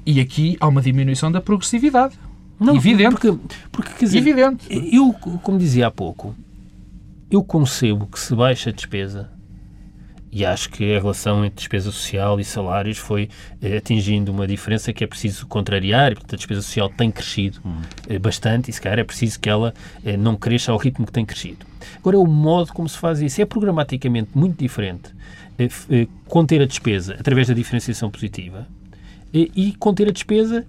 [0.05, 2.15] E aqui há uma diminuição da progressividade.
[2.59, 3.11] Não, Evidente.
[3.11, 3.39] Porque,
[3.73, 4.67] porque quer dizer, Evidente.
[4.71, 6.35] Eu, como dizia há pouco,
[7.31, 9.31] eu concebo que se baixa a despesa
[10.33, 13.29] e acho que a relação entre despesa social e salários foi
[13.61, 17.61] eh, atingindo uma diferença que é preciso contrariar, e, portanto a despesa social tem crescido
[17.65, 17.81] hum.
[18.09, 21.13] eh, bastante e se calhar é preciso que ela eh, não cresça ao ritmo que
[21.13, 21.67] tem crescido.
[21.99, 25.11] Agora, o modo como se faz isso é programaticamente muito diferente
[25.59, 28.67] eh, eh, conter a despesa através da diferenciação positiva
[29.35, 30.67] eh, e conter a despesa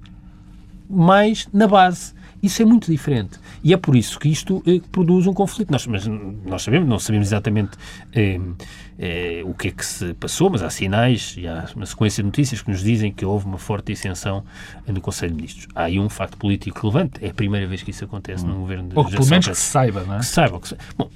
[0.90, 2.14] mais na base.
[2.44, 3.40] Isso é muito diferente.
[3.64, 5.72] E é por isso que isto eh, produz um conflito.
[5.72, 7.72] Nós, mas nós sabemos, não sabemos exatamente
[8.14, 8.40] eh,
[8.98, 12.28] eh, o que é que se passou, mas há sinais e há uma sequência de
[12.28, 14.44] notícias que nos dizem que houve uma forte dissensão
[14.88, 15.68] no Conselho de Ministros.
[15.76, 17.24] Há aí um facto político relevante.
[17.24, 18.50] É a primeira vez que isso acontece hum.
[18.50, 20.20] no governo de Ou pelo menos que se saiba, não é?
[20.20, 20.60] Que se saiba.
[20.60, 20.78] Que se...
[20.98, 21.10] Bom,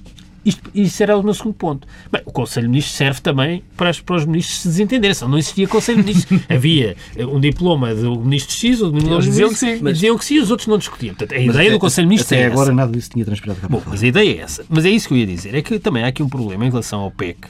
[0.45, 1.88] Isto, isso era o meu segundo ponto.
[2.12, 5.15] Bem, o Conselho de Ministros serve também para, para os ministros se desentenderem.
[5.15, 6.41] Só não existia Conselho de Ministros.
[6.47, 9.29] Havia um diploma do ministro X ou do ministro Y.
[9.29, 9.79] Diziam que sim.
[9.81, 9.93] Mas...
[9.95, 11.15] Diziam que sim os outros não discutiam.
[11.15, 12.73] Portanto, a mas ideia é, do Conselho de Ministros até é agora essa.
[12.73, 14.63] nada disso tinha transpirado cá Bom, mas a ideia é essa.
[14.69, 15.55] Mas é isso que eu ia dizer.
[15.55, 17.47] É que também há aqui um problema em relação ao PEC,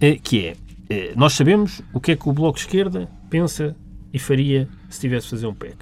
[0.00, 0.56] eh, que é,
[0.88, 3.76] eh, nós sabemos o que é que o Bloco de Esquerda pensa
[4.14, 5.76] e faria se tivesse de fazer um PEC.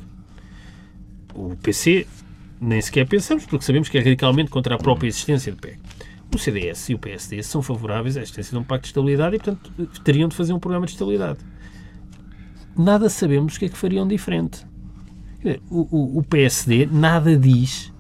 [1.35, 2.07] O PC
[2.61, 5.79] nem sequer pensamos, porque sabemos que é radicalmente contra a própria existência do PEC.
[6.37, 9.39] O CDS e o PSD são favoráveis à existência de um pacto de estabilidade e,
[9.39, 9.73] portanto,
[10.05, 11.39] teriam de fazer um programa de estabilidade.
[12.77, 14.67] Nada sabemos o que é que fariam diferente.
[15.71, 17.91] O, o, o PSD nada diz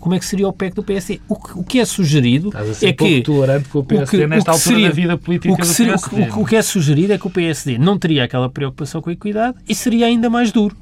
[0.00, 1.20] como é que seria o PEC do PSD.
[1.28, 3.22] O que, o que é sugerido é que...
[3.22, 5.56] tolerante com o PSD o que, nesta o que altura seria, da vida política o
[5.56, 8.50] que, seria, o, o, o que é sugerido é que o PSD não teria aquela
[8.50, 10.76] preocupação com a equidade e seria ainda mais duro.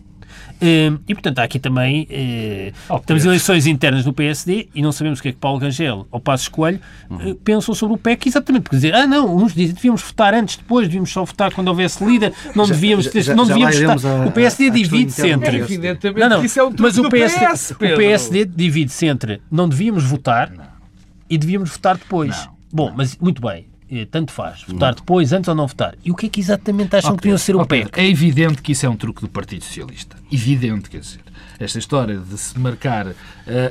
[0.61, 2.07] Ehm, e, portanto, há aqui também.
[2.09, 5.59] Eh, oh, temos eleições internas no PSD e não sabemos o que é que Paulo
[5.59, 7.35] Rangel ou Passos Coelho uhum.
[7.35, 10.87] pensam sobre o PEC, exatamente porque dizer, ah, não, uns dizem devíamos votar antes, depois,
[10.87, 14.23] devíamos só votar quando houvesse líder, não devíamos ter, já, não devíamos votar.
[14.23, 15.57] A, o PSD divide-se entre.
[15.59, 19.69] Evidentemente não, não, isso é o mas o PSD, PS, o PSD divide-se entre não
[19.69, 20.65] devíamos votar não.
[21.29, 22.37] e devíamos votar depois.
[22.47, 22.55] Não.
[22.73, 23.67] Bom, mas muito bem
[24.11, 24.63] tanto faz.
[24.67, 25.95] Votar depois, antes ou não votar.
[26.05, 27.19] E o que é que exatamente acham okay.
[27.19, 27.85] que deviam ser o okay.
[27.85, 27.99] PEC?
[27.99, 30.17] É evidente que isso é um truque do Partido Socialista.
[30.31, 31.24] Evidente, quer dizer
[31.59, 33.15] esta história de se marcar uh,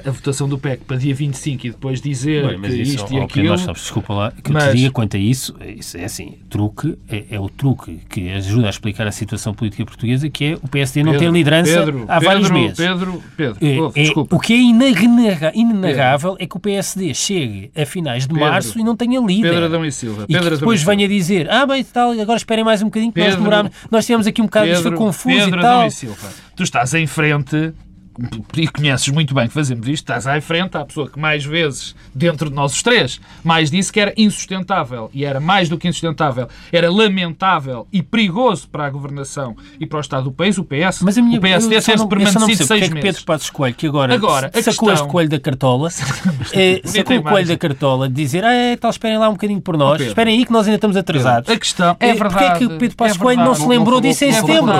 [0.05, 3.19] a votação do PEC para dia 25 e depois dizer Bem, que isso, isto e
[3.19, 3.49] aquilo...
[3.49, 4.65] Nós sabes, desculpa lá, que mas...
[4.65, 8.29] eu te diga quanto a isso, isso é assim, truque é, é, o truque que
[8.31, 12.05] ajuda a explicar a situação política portuguesa, que é o PSD não ter liderança Pedro,
[12.07, 12.77] há vários Pedro, meses.
[12.77, 14.35] Pedro, Pedro, é, oh, desculpa.
[14.35, 18.79] É, o que é inenarrável é que o PSD chegue a finais de Pedro, março
[18.79, 19.49] e não tenha líder.
[19.49, 20.25] Pedro Adão e Silva.
[20.27, 23.31] Pedro e depois venha dizer, ah, bem, tal, agora esperem mais um bocadinho que Pedro,
[23.31, 25.87] nós demorámos, nós tivemos aqui um bocado, Pedro, isto foi confuso Pedro e tal.
[25.87, 26.29] E Silva.
[26.55, 27.73] Tu estás em frente
[28.55, 31.95] e conheces muito bem que fazemos isto, estás à frente à pessoa que mais vezes,
[32.13, 35.09] dentro de nós os três, mais disse que era insustentável.
[35.13, 36.47] E era mais do que insustentável.
[36.71, 41.01] Era lamentável e perigoso para a governação e para o Estado do país, o PS.
[41.01, 44.13] Mas a minha, o PSD ter permanecido seis é que Pedro Passos Coelho, que agora,
[44.13, 44.93] agora sacou questão...
[44.93, 45.89] este coelho da cartola,
[46.53, 49.61] é, sacou o coelho da cartola de dizer, ah, é, tal, esperem lá um bocadinho
[49.61, 51.49] por nós, esperem aí que nós ainda estamos atrasados.
[51.49, 52.33] A questão é verdade.
[52.33, 54.73] Porquê é que o Pedro Passos é Coelho não se lembrou disso em é setembro?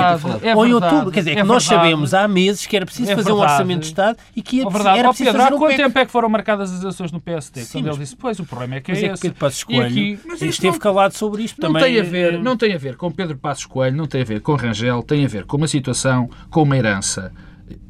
[0.54, 1.10] Ou em outubro?
[1.10, 3.86] Quer dizer, é que nós sabemos há meses que era preciso fazer um orçamento de
[3.86, 4.98] Estado e que ia, verdade.
[4.98, 7.62] era preciso Pedro, fazer há quanto tempo é que foram marcadas as eleições no PSD?
[7.62, 9.22] Sim, quando mas, ele disse, pois, o problema é que é, é esse.
[9.22, 11.84] Pedro Passos Coelho aqui, mas esteve não, calado sobre isto não também.
[11.84, 14.40] Tem a ver, não tem a ver com Pedro Passos Coelho, não tem a ver
[14.40, 17.32] com Rangel, tem a ver com uma situação, com uma herança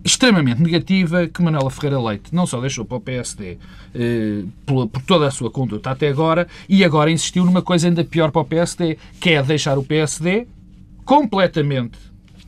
[0.05, 3.59] extremamente negativa que Manuela Ferreira Leite não só deixou para o PSD
[3.95, 8.05] eh, por, por, toda a sua conduta até agora, e agora insistiu numa coisa ainda
[8.05, 10.47] pior para o PSD, que é deixar o PSD
[11.05, 11.99] completamente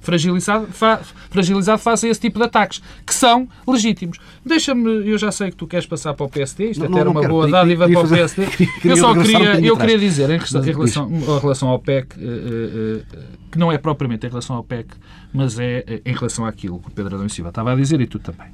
[0.07, 4.19] fragilizado, fa, fragilizado face a esse tipo de ataques, que são legítimos.
[4.45, 7.11] Deixa-me, eu já sei que tu queres passar para o PSD, isto não, até era
[7.11, 8.47] uma quero, boa dádiva para o PSD.
[8.85, 13.03] eu só queria, eu queria dizer, em relação, em relação ao PEC, uh, uh,
[13.51, 14.95] que não é propriamente em relação ao PEC,
[15.35, 18.21] mas é em relação àquilo que o Pedro Adão Silva estava a dizer e tu
[18.21, 18.47] também.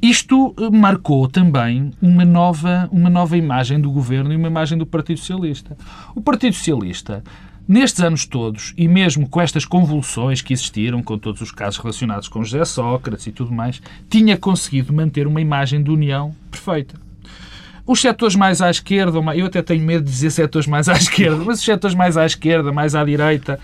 [0.00, 5.18] Isto marcou também uma nova, uma nova imagem do governo e uma imagem do Partido
[5.18, 5.76] Socialista.
[6.14, 7.22] O Partido Socialista
[7.66, 12.28] Nestes anos todos, e mesmo com estas convulsões que existiram, com todos os casos relacionados
[12.28, 17.00] com José Sócrates e tudo mais, tinha conseguido manter uma imagem de união perfeita.
[17.86, 21.42] Os setores mais à esquerda, eu até tenho medo de dizer setores mais à esquerda,
[21.42, 23.58] mas os setores mais à esquerda, mais à direita,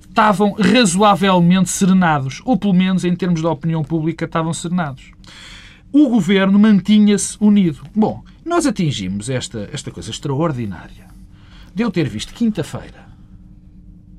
[0.00, 5.12] estavam razoavelmente serenados, ou pelo menos em termos de opinião pública estavam serenados.
[5.92, 7.82] O governo mantinha-se unido.
[7.94, 11.06] Bom, nós atingimos esta, esta coisa extraordinária
[11.72, 13.13] de eu ter visto quinta-feira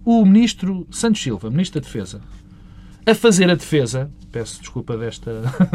[0.05, 2.21] o ministro Santos Silva, ministro da Defesa,
[3.05, 5.31] a fazer a defesa, peço desculpa desta,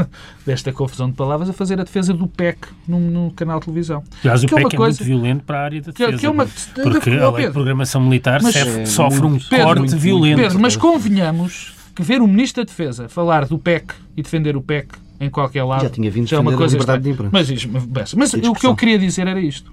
[0.44, 4.02] desta confusão de palavras, a fazer a defesa do PEC num, num canal de televisão.
[4.24, 6.12] Aliás, o PEC é, é coisa, muito violento para a área da defesa.
[6.12, 9.64] Que, que é uma, porque a lei de programação militar mas, é, sofre um Pedro,
[9.64, 10.40] corte violento.
[10.40, 14.62] Pedro, mas convenhamos que ver o ministro da Defesa falar do PEC e defender o
[14.62, 14.88] PEC
[15.20, 17.30] em qualquer lado já tinha vindo é uma coisa a liberdade de imprensa.
[17.32, 19.70] Mas, mas, mas o que eu queria dizer era isto.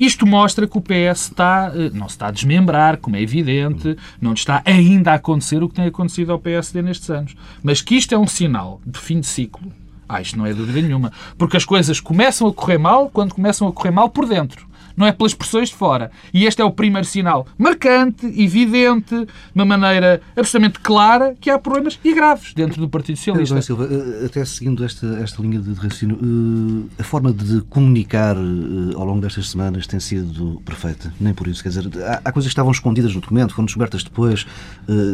[0.00, 3.98] Isto mostra que o PS está, eh, não se está a desmembrar, como é evidente,
[4.18, 7.36] não está ainda a acontecer o que tem acontecido ao PSD nestes anos.
[7.62, 9.70] Mas que isto é um sinal de fim de ciclo,
[10.08, 11.12] ah, isto não é dúvida nenhuma.
[11.36, 14.69] Porque as coisas começam a correr mal quando começam a correr mal por dentro
[15.00, 16.10] não é pelas pressões de fora.
[16.32, 21.58] E este é o primeiro sinal marcante, evidente, de uma maneira absolutamente clara, que há
[21.58, 23.62] problemas e graves dentro do Partido Socialista.
[23.62, 28.94] Silva, eh, até seguindo esta, esta linha de raciocínio, eh, a forma de comunicar eh,
[28.94, 31.12] ao longo destas semanas tem sido perfeita.
[31.18, 31.62] Nem por isso.
[31.62, 34.46] Quer dizer, há, há coisas que estavam escondidas no documento, foram descobertas depois,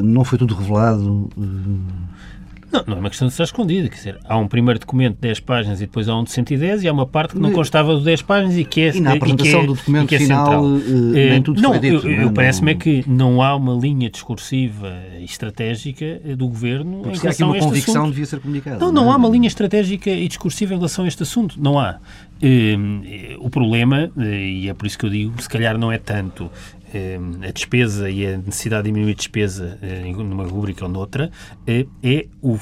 [0.03, 1.31] não foi tudo revelado.
[2.73, 3.89] Não, não é uma questão de estar escondida.
[3.89, 6.83] Quer dizer, há um primeiro documento de 10 páginas e depois há um de 110
[6.83, 9.13] e há uma parte que não constava de 10 páginas e que é E na
[9.15, 12.07] apresentação é, do documento é final eh, nem tudo não, foi dito.
[12.09, 17.17] Eu, eu, Parece-me é que não há uma linha discursiva e estratégica do Governo Porque
[17.17, 18.11] em relação a este convicção assunto.
[18.11, 18.79] devia ser comunicada.
[18.79, 19.13] Não, não é?
[19.13, 21.61] há uma linha estratégica e discursiva em relação a este assunto.
[21.61, 21.99] Não há.
[22.43, 22.77] Eh,
[23.39, 26.45] O problema, eh, e é por isso que eu digo, se calhar não é tanto
[26.45, 26.49] eh,
[27.47, 31.31] a despesa e a necessidade de diminuir a despesa eh, numa rubrica ou noutra,
[31.67, 32.59] eh, é o,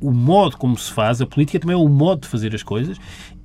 [0.00, 2.98] o- modo como se faz, a política também é o modo de fazer as coisas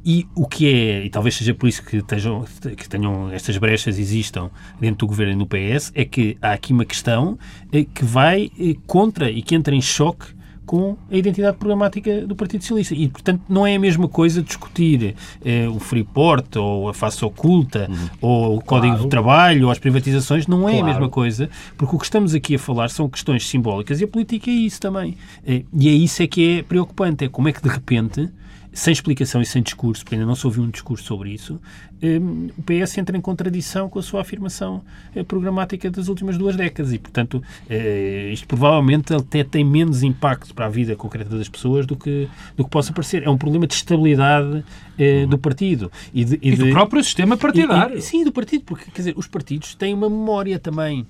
[0.06, 2.43] e o que é, e talvez seja por isso que, estejam,
[2.76, 6.74] que tenham estas brechas existam dentro do governo e no PS, é que há aqui
[6.74, 7.38] uma questão
[7.72, 10.26] eh, que vai eh, contra e que entra em choque
[10.65, 12.95] com a identidade programática do Partido Socialista.
[12.95, 17.89] E, portanto, não é a mesma coisa discutir eh, o Freeport ou a face oculta
[18.21, 20.86] ou o Código do Trabalho ou as privatizações, não é a Claro.
[20.88, 24.49] mesma coisa, porque o que estamos aqui a falar são questões simbólicas e a política
[24.49, 25.17] é isso também.
[25.45, 28.30] Eh, e é isso é que é preocupante, é como é que de repente
[28.74, 31.62] sem explicação e sem discurso, porque ainda não se ouviu um discurso sobre isso,
[32.02, 32.18] eh,
[32.58, 34.82] o PS entra em contradição com a sua afirmação
[35.16, 40.54] eh, programática das últimas duas décadas e, portanto, eh, isto provavelmente até tem menos impacto
[40.56, 43.22] para a vida concreta das pessoas do que, do que possa parecer.
[43.24, 44.64] É um problema de estabilidade
[44.98, 45.92] eh, do partido.
[46.14, 47.98] E, de, E do de- próprio sistema e- partidário.
[47.98, 51.06] e- sim, do partido, porque quer dizer, os partidos têm uma memória também.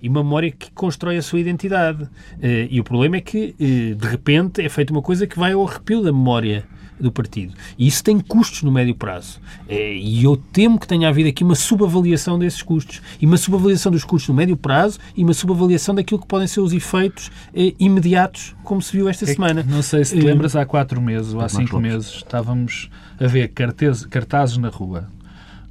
[0.00, 2.06] E uma memória que constrói a sua identidade.
[2.70, 6.00] E o problema é que, de repente, é feita uma coisa que vai ao arrepio
[6.02, 6.64] da memória
[7.00, 7.54] do partido.
[7.78, 9.40] E isso tem custos no médio prazo.
[9.68, 13.00] Eh, e eu temo que tenha havido aqui uma subavaliação desses custos.
[13.20, 16.60] E uma subavaliação dos custos no médio prazo e uma subavaliação daquilo que podem ser
[16.60, 19.64] os efeitos eh, imediatos, como se viu esta É semana.
[19.68, 23.26] Não sei se te Eh, lembras, há quatro meses ou há cinco meses estávamos a
[23.26, 25.08] ver cartaz- cartazes na rua.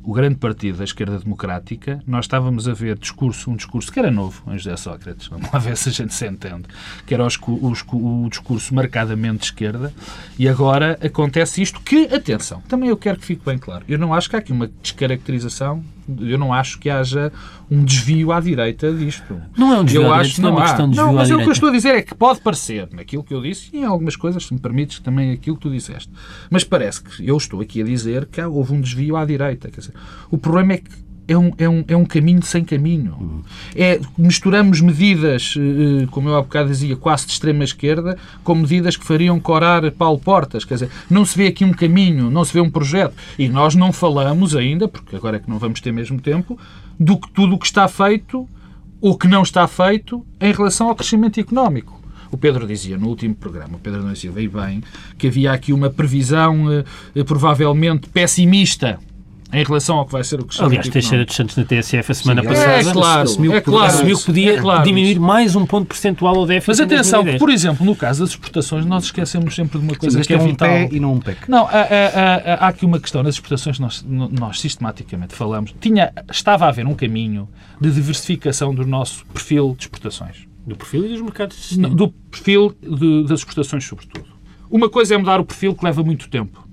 [0.10, 4.10] O grande partido da esquerda democrática, nós estávamos a ver discurso, um discurso que era
[4.10, 6.64] novo em José Sócrates, vamos lá ver se a gente se entende,
[7.06, 9.94] que era o, escu- o escu- o discurso marcadamente de esquerda,
[10.40, 14.14] e agora acontece isto que, atenção, também eu quero que fique bem claro, eu não
[14.14, 15.84] acho que há aqui uma descaracterização,
[16.20, 17.32] eu não acho que haja
[17.70, 19.42] um desvio à direita disto.
[19.58, 21.18] Não é um desvio Eu à acho direita, não é uma questão de desvio Não,
[21.18, 23.42] à mas o que eu estou a dizer é que pode parecer, naquilo que eu
[23.42, 26.10] disse, e em algumas coisas, se me permites, também aquilo que tu disseste.
[26.50, 29.70] Mas parece que eu estou aqui a dizer que houve um desvio à direita.
[29.70, 29.94] Quer dizer,
[30.32, 33.44] o problema é que é um, é um, é um caminho sem caminho.
[33.76, 38.96] É, misturamos medidas, eh, eh, como eu há bocado dizia, quase de extrema-esquerda, com medidas
[38.96, 40.64] que fariam corar Paulo Portas.
[40.64, 43.14] Quer dizer, não se vê aqui um caminho, não se vê um projeto.
[43.38, 46.58] E nós não falamos ainda, porque agora é que não vamos ter mesmo tempo,
[47.00, 48.48] do que tudo o que está feito
[49.02, 52.02] ou que não está feito em relação ao crescimento económico.
[52.32, 54.84] O Pedro dizia no último programa, o Pedro não Silva, e bem,
[55.18, 56.84] que havia aqui uma previsão eh,
[57.16, 59.00] eh, provavelmente pessimista
[59.54, 62.16] em relação ao que vai ser o crescimento Aliás, Teixeira dos Santos na TSF a
[62.16, 63.86] semana Sim, passada É claro, assumiu é que- claro.
[63.94, 67.40] assumiu que podia é claro diminuir mais um ponto percentual ao déficit Mas atenção, 2010.
[67.40, 70.38] por exemplo, no caso das exportações, nós esquecemos sempre de uma coisa Mas que é
[70.38, 70.68] é um vital.
[70.68, 71.38] pé e não um PEC.
[71.50, 75.74] Não, há, há- há- há aqui uma questão nas exportações, nós, nós sistematicamente falamos.
[75.80, 77.48] Tinha, estava a haver um caminho
[77.80, 80.46] de diversificação do nosso perfil de exportações.
[80.66, 81.78] Do perfil e dos mercados.
[81.78, 84.26] Não, do perfil de- das exportações, sobretudo.
[84.70, 86.67] Uma coisa é mudar o perfil que leva muito tempo.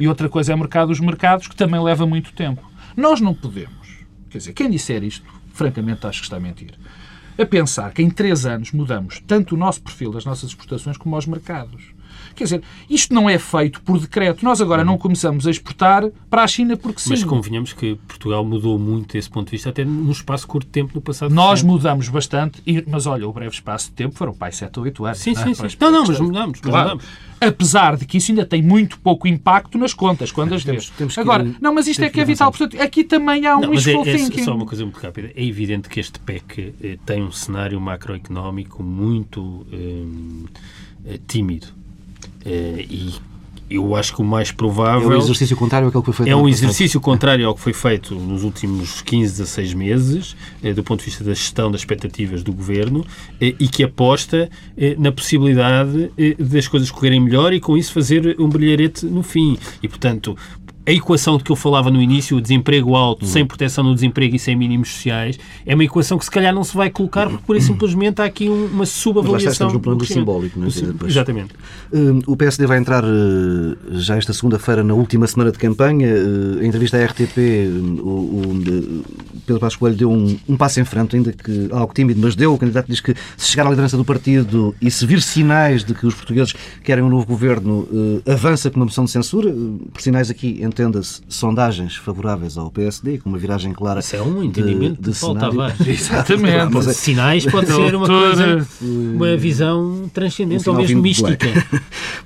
[0.00, 2.70] E outra coisa é mercado dos mercados, que também leva muito tempo.
[2.96, 6.74] Nós não podemos, quer dizer, quem disser isto, francamente acho que está a mentir,
[7.38, 11.14] a pensar que em três anos mudamos tanto o nosso perfil das nossas exportações como
[11.14, 11.92] aos mercados.
[12.34, 14.44] Quer dizer, isto não é feito por decreto.
[14.44, 17.10] Nós agora não começamos a exportar para a China porque sim.
[17.10, 20.72] Mas convenhamos que Portugal mudou muito desse ponto de vista, até num espaço curto de
[20.72, 21.34] tempo no passado.
[21.34, 21.66] Nós recente.
[21.72, 25.04] mudamos bastante, e- mas olha, o breve espaço de tempo foram pai 7 ou 8
[25.04, 25.18] anos.
[25.18, 25.44] Sim, não é?
[25.46, 25.76] sim, sim.
[25.80, 26.60] Não, não, mas mudamos.
[26.62, 26.88] Mas Claro.
[26.90, 27.04] mudamos.
[27.40, 30.96] Apesar de que isso ainda tem muito pouco impacto nas contas, quando as Temos- vês.
[30.96, 32.52] temos que Agora, ir- não, mas isto é que é vital.
[32.52, 34.44] Portanto, aqui também há um Não, mas é, wishful é thinking.
[34.44, 35.32] só uma coisa muito rápida.
[35.34, 41.66] É evidente que este PEC eh, tem um cenário macroeconómico muito eh, eh, tímido.
[42.44, 43.14] Eh, e
[43.70, 45.08] eu acho que o mais É provável.
[45.08, 46.30] o exercício contrário àquele que foi feito.
[46.30, 50.84] É um exercício contrário ao que foi feito nos últimos 15, 16 meses, eh, do
[50.84, 53.04] ponto de vista da gestão das expectativas do governo,
[53.40, 54.50] eh, e que aposta
[54.98, 59.56] na possibilidade das coisas correrem melhor e, com isso, fazer um brilharete no fim.
[59.82, 60.36] E, portanto,
[60.84, 64.34] a equação de que eu falava no início, o desemprego alto, sem proteção no desemprego
[64.34, 67.44] e sem mínimos sociais, é uma equação que se calhar não se vai colocar porque,
[67.46, 69.52] pura e simplesmente, há aqui um- uma Mas lá está, subavaliação.
[69.52, 70.26] estamos no plano do crescimento.
[70.26, 70.58] simbólico.
[70.60, 70.70] Não é?
[70.70, 71.54] Depois- Exatamente.
[71.92, 76.08] Uh, O PSD vai entrar uh, já esta segunda-feira na última semana de campanha.
[76.60, 79.04] Em entrevista à RTP, um, o, o,
[79.46, 82.54] Pedro Passos Coelho deu um, um passo em frente, ainda que algo tímido, mas deu.
[82.54, 85.94] O candidato diz que se chegar à liderança do partido e se vir sinais de
[85.94, 89.52] que os portugueses querem um novo governo, uh, avança com uma moção de censura.
[89.92, 94.00] Por sinais aqui entenda-se, sondagens favoráveis ao PSD, com uma viragem clara.
[94.00, 95.72] Isso é um entendimento de, de, de faltava.
[95.86, 96.72] Exatamente.
[96.72, 101.46] Mas, Sinais pode ser uma coisa, uma visão transcendente um ou mesmo mística.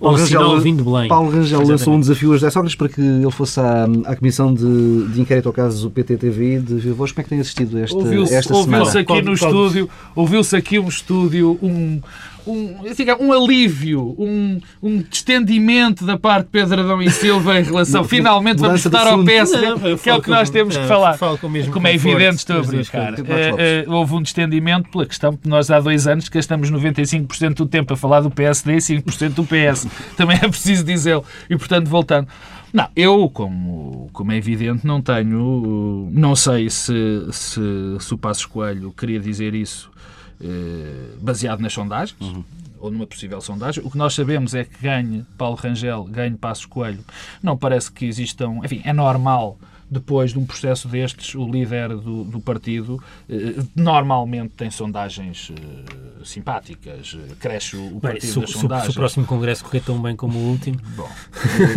[0.00, 1.08] ou um sinal vindo de Belém.
[1.08, 4.54] Paulo Rangel lançou um desafio a José Sócrates para que ele fosse à, à Comissão
[4.54, 7.12] de, de Inquérito ao caso do PTTV de Vivos.
[7.12, 7.98] Como é que tem assistido esta,
[8.34, 8.78] esta semana?
[8.78, 12.00] Ouviu-se aqui no estúdio, ouviu-se aqui um estúdio, um
[12.46, 12.76] um,
[13.20, 18.04] um alívio, um, um distendimento da parte de Pedro Adão e Silva em relação.
[18.04, 21.18] Finalmente vamos estar ao PSD, não, que é o que nós temos que é, falar.
[21.18, 23.14] Como é evidente, estou a brincar.
[23.14, 27.66] Uh, uh, houve um distendimento pela questão que nós há dois anos gastamos 95% do
[27.66, 29.86] tempo a falar do PSD e 5% do PS.
[30.16, 31.24] Também é preciso dizê-lo.
[31.50, 32.28] E, portanto, voltando.
[32.72, 36.10] Não, eu, como, como é evidente, não tenho.
[36.12, 37.60] Não sei se, se,
[37.98, 39.96] se o Passos Coelho queria dizer isso eh,
[41.20, 42.44] baseado nas sondagens, uhum.
[42.78, 43.84] ou numa possível sondagem.
[43.84, 47.04] O que nós sabemos é que ganhe Paulo Rangel, ganhe Passos Coelho.
[47.42, 48.60] Não parece que existam.
[48.64, 54.54] Enfim, é normal depois de um processo destes, o líder do, do partido eh, normalmente
[54.56, 58.86] tem sondagens eh, simpáticas, cresce o, o bem, partido se, das sondagens.
[58.86, 60.78] Se o próximo congresso correr tão bem como o último...
[60.96, 61.08] Bom,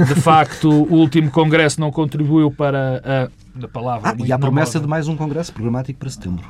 [0.07, 3.29] de facto, o último congresso não contribuiu para
[3.61, 4.09] a, a palavra...
[4.09, 6.47] Ah, e a promessa de mais um congresso programático para setembro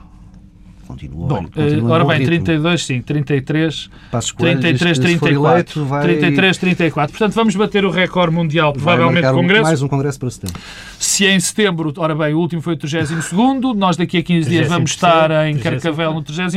[1.00, 1.28] continua.
[1.28, 6.02] Bom, continua ora bem, 32, sim, 33, Passos 33, 34, eleito, vai...
[6.04, 7.12] 33, 34.
[7.12, 9.64] Portanto, vamos bater o recorde mundial, provavelmente, do Congresso.
[9.64, 10.62] mais um Congresso para setembro.
[11.00, 13.32] Se em setembro, ora bem, o último foi o 32
[13.76, 16.54] nós daqui a 15 dias vamos estar em Carcavel no 33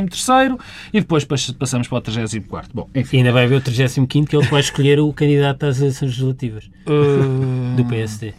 [0.93, 3.17] e depois passamos para o 34 Bom, enfim.
[3.17, 6.71] E ainda vai haver o 35 que ele vai escolher o candidato às eleições legislativas
[6.87, 7.77] uh...
[7.77, 8.35] do PSD.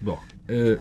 [0.00, 0.78] Bom, Uh,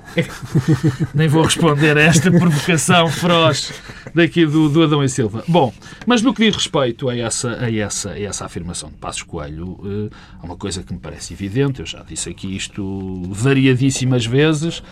[1.16, 3.74] nem vou responder a esta provocação feroz
[4.14, 5.44] daqui do, do Adão e Silva.
[5.48, 5.74] Bom,
[6.06, 9.72] mas no que diz respeito a essa, a essa, a essa afirmação de Passos Coelho,
[9.72, 14.84] uh, há uma coisa que me parece evidente, eu já disse aqui isto variadíssimas vezes,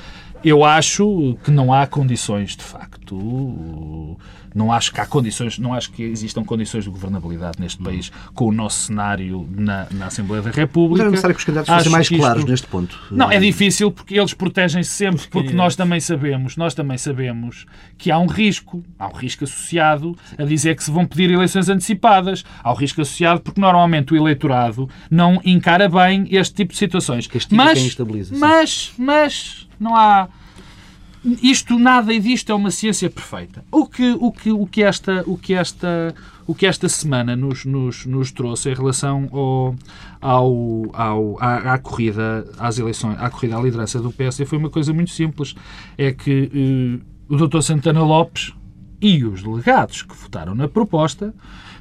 [0.44, 3.03] eu acho que não há condições, de facto,
[4.54, 7.86] não acho que há condições, não acho que existam condições de governabilidade neste hum.
[7.86, 11.04] país com o nosso cenário na, na Assembleia da República.
[11.04, 12.52] Mas é necessário que os candidatos fossem mais claros isto...
[12.52, 13.00] neste ponto.
[13.12, 17.66] Não, é difícil porque eles protegem-se sempre, porque nós também sabemos, nós também sabemos
[17.98, 21.70] que há um risco, há um risco associado a dizer que se vão pedir eleições
[21.70, 22.44] antecipadas.
[22.64, 27.28] Há um risco associado porque normalmente o eleitorado não encara bem este tipo de situações.
[27.28, 28.36] Castiga mas, estabiliza.
[28.38, 30.28] Mas, mas, não há
[31.42, 33.64] isto nada e disto é uma ciência perfeita.
[33.72, 36.14] O que, o que, o que, esta, o que, esta,
[36.46, 39.76] o que esta semana nos, nos, nos trouxe em relação ao,
[40.20, 44.70] ao, ao, à, à, corrida às eleições, à corrida à liderança do PSD foi uma
[44.70, 45.56] coisa muito simples.
[45.98, 47.62] É que uh, o Dr.
[47.62, 48.54] Santana Lopes
[49.02, 51.34] e os delegados que votaram na proposta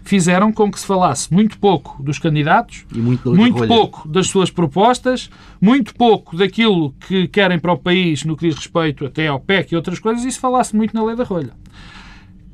[0.02, 5.30] fizeram com que se falasse muito pouco dos candidatos, muito, muito pouco das suas propostas,
[5.60, 9.72] muito pouco daquilo que querem para o país no que diz respeito até ao PEC
[9.72, 11.52] e outras coisas, e se falasse muito na lei da rolha.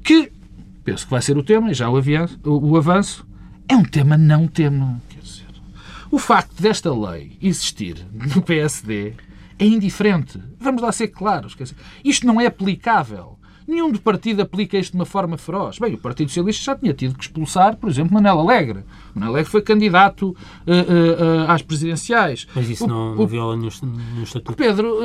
[0.02, 0.30] Que,
[0.84, 3.26] penso que vai ser o tema, e já o, avianço, o, o avanço,
[3.68, 5.00] é um tema não tema.
[5.08, 5.46] Quer dizer,
[6.10, 9.14] o facto desta lei existir no PSD
[9.58, 10.40] é indiferente.
[10.60, 11.54] Vamos lá ser claros.
[11.54, 13.37] Quer dizer, isto não é aplicável
[13.68, 15.78] Nenhum do partido aplica isto de uma forma feroz.
[15.78, 18.82] Bem, o Partido Socialista já tinha tido que expulsar, por exemplo, Manela Alegre.
[19.14, 22.46] Manela Alegre foi candidato uh, uh, uh, às presidenciais.
[22.54, 24.56] Mas isso o, não, não viola nenhum, nenhum estatuto.
[24.56, 24.96] Pedro,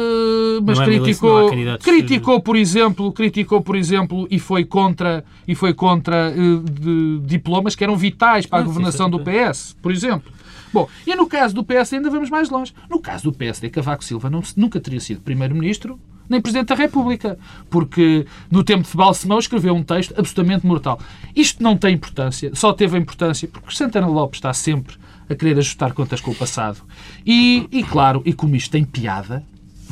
[0.65, 6.32] mas é criticou, criticou, por exemplo, criticou, por exemplo, e foi contra, e foi contra
[6.32, 10.32] de, diplomas que eram vitais para a governação do PS, por exemplo.
[10.71, 12.73] Bom, e no caso do PS ainda vamos mais longe.
[12.89, 15.99] No caso do PSD, Cavaco Silva não, nunca teria sido Primeiro-Ministro
[16.34, 17.38] nem Presidente da República,
[17.69, 21.00] porque no tempo de Balsemão escreveu um texto absolutamente mortal.
[21.36, 24.96] Isto não tem importância, só teve importância porque Santana Lopes está sempre
[25.30, 26.82] a querer ajustar contas com o passado.
[27.26, 29.43] E, e claro, e como isto tem piada,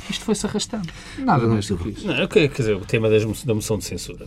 [0.09, 0.89] isto foi-se arrastando.
[1.19, 2.07] Nada mais do que isso.
[2.07, 4.25] Não, quer dizer, o tema da moção de censura.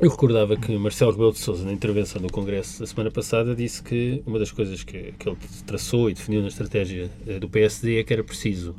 [0.00, 3.80] Eu recordava que Marcelo Rebelo de Sousa, na intervenção no Congresso da semana passada, disse
[3.80, 8.00] que uma das coisas que, que ele traçou e definiu na estratégia eh, do PSD
[8.00, 8.74] é que era preciso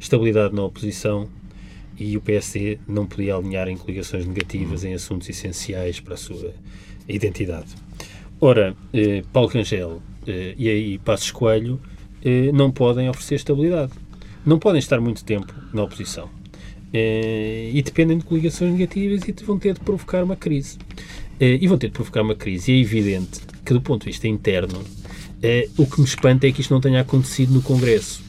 [0.00, 1.28] estabilidade na oposição
[1.98, 6.52] e o PSD não podia alinhar em coligações negativas em assuntos essenciais para a sua
[7.08, 7.74] identidade.
[8.40, 11.80] Ora, eh, Paulo Rangel eh, e aí Passos Coelho
[12.24, 13.92] eh, não podem oferecer estabilidade.
[14.44, 16.28] Não podem estar muito tempo na oposição.
[16.92, 20.78] Eh, e dependem de coligações negativas e vão ter de provocar uma crise.
[21.40, 22.70] Eh, e vão ter de provocar uma crise.
[22.70, 24.80] E é evidente que, do ponto de vista interno,
[25.42, 28.22] eh, o que me espanta é que isto não tenha acontecido no Congresso.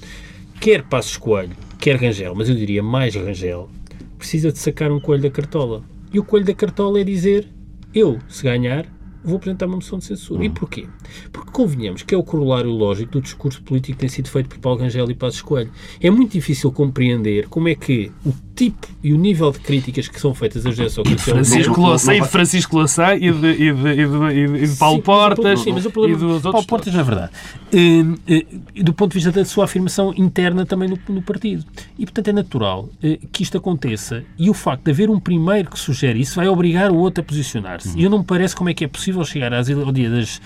[0.60, 3.70] Quer Passos Coelho, quer Rangel, mas eu diria mais Rangel,
[4.18, 5.84] precisa de sacar um coelho da cartola.
[6.14, 7.48] E o coelho da cartola é dizer:
[7.94, 8.86] eu, se ganhar,
[9.26, 10.46] vou apresentar uma moção de censura.
[10.46, 10.88] E porquê?
[11.32, 14.60] Porque convenhamos que é o corolário lógico do discurso político que tem sido feito por
[14.60, 15.72] Paulo Rangel e Passos Coelho.
[16.00, 20.20] É muito difícil compreender como é que o tipo e o nível de críticas que
[20.20, 21.22] são feitas a José Sócrates...
[21.22, 24.68] E de Francisco Louçã, e de Francisco Louçã, e de, e de, e de, e
[24.68, 26.52] de Paulo sim, Portas, sim, mas o problema, e dos outros...
[26.52, 27.32] Paulo Portas é verdade.
[27.74, 31.66] Uh, uh, do ponto de vista da sua afirmação interna também no, no partido.
[32.00, 35.70] E, portanto, é natural uh, que isto aconteça e o facto de haver um primeiro
[35.70, 37.98] que sugere isso vai obrigar o outro a posicionar-se.
[37.98, 40.42] E eu não me parece como é que é possível chegar às, ao dia das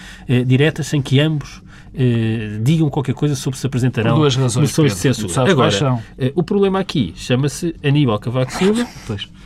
[0.45, 1.61] diretas sem que ambos
[1.93, 5.51] eh, digam qualquer coisa sobre se apresentarão Por duas razões, moções de censura.
[5.51, 8.87] Agora, eh, o problema aqui chama-se Aníbal Cavaco Silva.
[9.09, 9.38] Eh,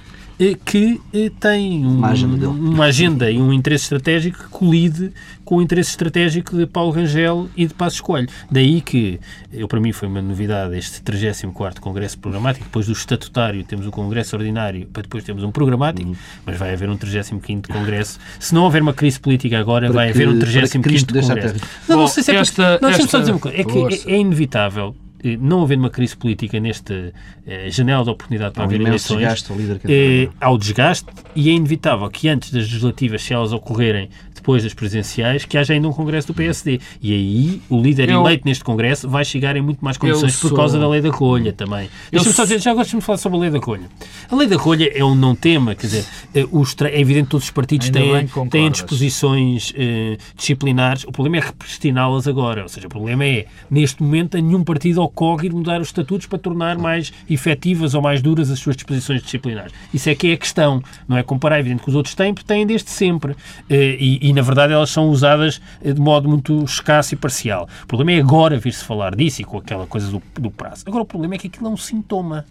[0.65, 5.11] que eh, tem um, uma, agenda uma, agenda e um interesse estratégico que colide
[5.45, 8.27] com o interesse estratégico de Paulo Rangel e de Passos Coelho.
[8.49, 9.19] Daí que,
[9.51, 12.65] eu, para mim, foi uma novidade este 34º Congresso Programático.
[12.65, 16.15] Depois do estatutário temos o Congresso Ordinário, para depois temos um programático, uhum.
[16.45, 18.19] mas vai haver um 35º Congresso.
[18.39, 21.55] Se não houver uma crise política agora, para vai que, haver um 35º Congresso.
[21.87, 23.57] Não, não, sei se é esta, não, esta, só dizer uma coisa.
[23.57, 24.95] É que é, é inevitável
[25.39, 27.13] não havendo uma crise política nesta
[27.47, 29.53] eh, janela de oportunidade para haver eleições, desgaste,
[29.87, 34.09] eh, há o desgaste e é inevitável que antes das legislativas, se elas ocorrerem
[34.43, 36.81] depois das presidenciais, que haja ainda um congresso do PSD.
[37.01, 40.53] E aí o líder eu, eleito neste congresso vai chegar em muito mais condições por
[40.53, 41.89] causa da lei da colha também.
[42.11, 43.89] Deixa-me só dizer, já gosto de falar sobre a lei da colha.
[44.29, 47.31] A lei da colha é um não tema, quer dizer, eh, os, é evidente que
[47.31, 51.05] todos os partidos têm, têm disposições eh, disciplinares.
[51.05, 52.63] O problema é repristiná-las agora.
[52.63, 56.37] Ou seja, o problema é, neste momento, nenhum partido ocorre ir mudar os estatutos para
[56.37, 59.71] tornar mais efetivas ou mais duras as suas disposições disciplinares.
[59.93, 60.83] Isso é que é a questão.
[61.07, 63.35] Não é comparar, é evidente que os outros têm, porque têm desde sempre.
[63.69, 67.67] Eh, e, e na verdade, elas são usadas eh, de modo muito escasso e parcial.
[67.83, 70.83] O problema é agora vir-se falar disso e com aquela coisa do, do prazo.
[70.85, 72.45] Agora, o problema é que aquilo é um sintoma.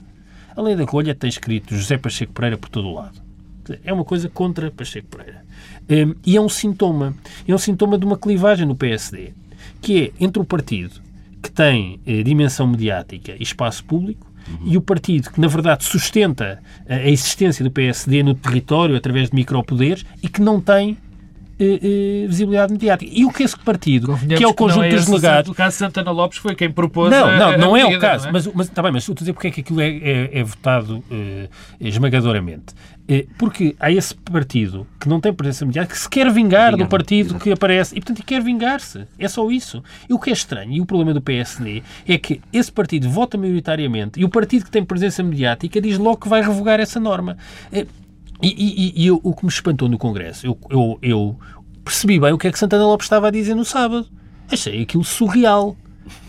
[0.57, 3.21] A lei da colha tem escrito José Pacheco Pereira por todo o lado.
[3.85, 5.45] É uma coisa contra Pacheco Pereira.
[5.89, 7.15] Ehm, e é um sintoma.
[7.47, 9.33] É um sintoma de uma clivagem no PSD,
[9.81, 11.01] que é entre o partido
[11.43, 14.73] que tem eh, dimensão mediática e espaço público uhum.
[14.73, 19.35] e o partido que, na verdade, sustenta a existência do PSD no território através de
[19.35, 20.97] micropoderes e que não tem
[21.59, 23.11] eh, eh, visibilidade mediática.
[23.15, 25.51] E o que esse partido, que é o conjunto é dos delegados...
[25.51, 28.29] O caso Santana Lopes foi quem propôs Não, a, não, não a é o caso.
[28.29, 28.33] É?
[28.33, 30.45] Mas, mas, tá bem, mas estou a dizer porque é que aquilo é, é, é
[30.45, 31.49] votado eh,
[31.81, 32.75] esmagadoramente.
[33.09, 36.87] Eh, porque há esse partido que não tem presença mediática que se quer vingar do
[36.87, 39.07] partido que aparece e, portanto, quer vingar-se.
[39.19, 39.83] É só isso.
[40.09, 43.37] E o que é estranho, e o problema do PSD, é que esse partido vota
[43.37, 47.37] maioritariamente e o partido que tem presença mediática diz logo que vai revogar essa norma.
[48.43, 51.39] E, e, e eu, o que me espantou no Congresso, eu, eu, eu
[51.85, 54.07] percebi bem o que é que Santana Lopes estava a dizer no sábado.
[54.51, 55.77] Achei aquilo surreal.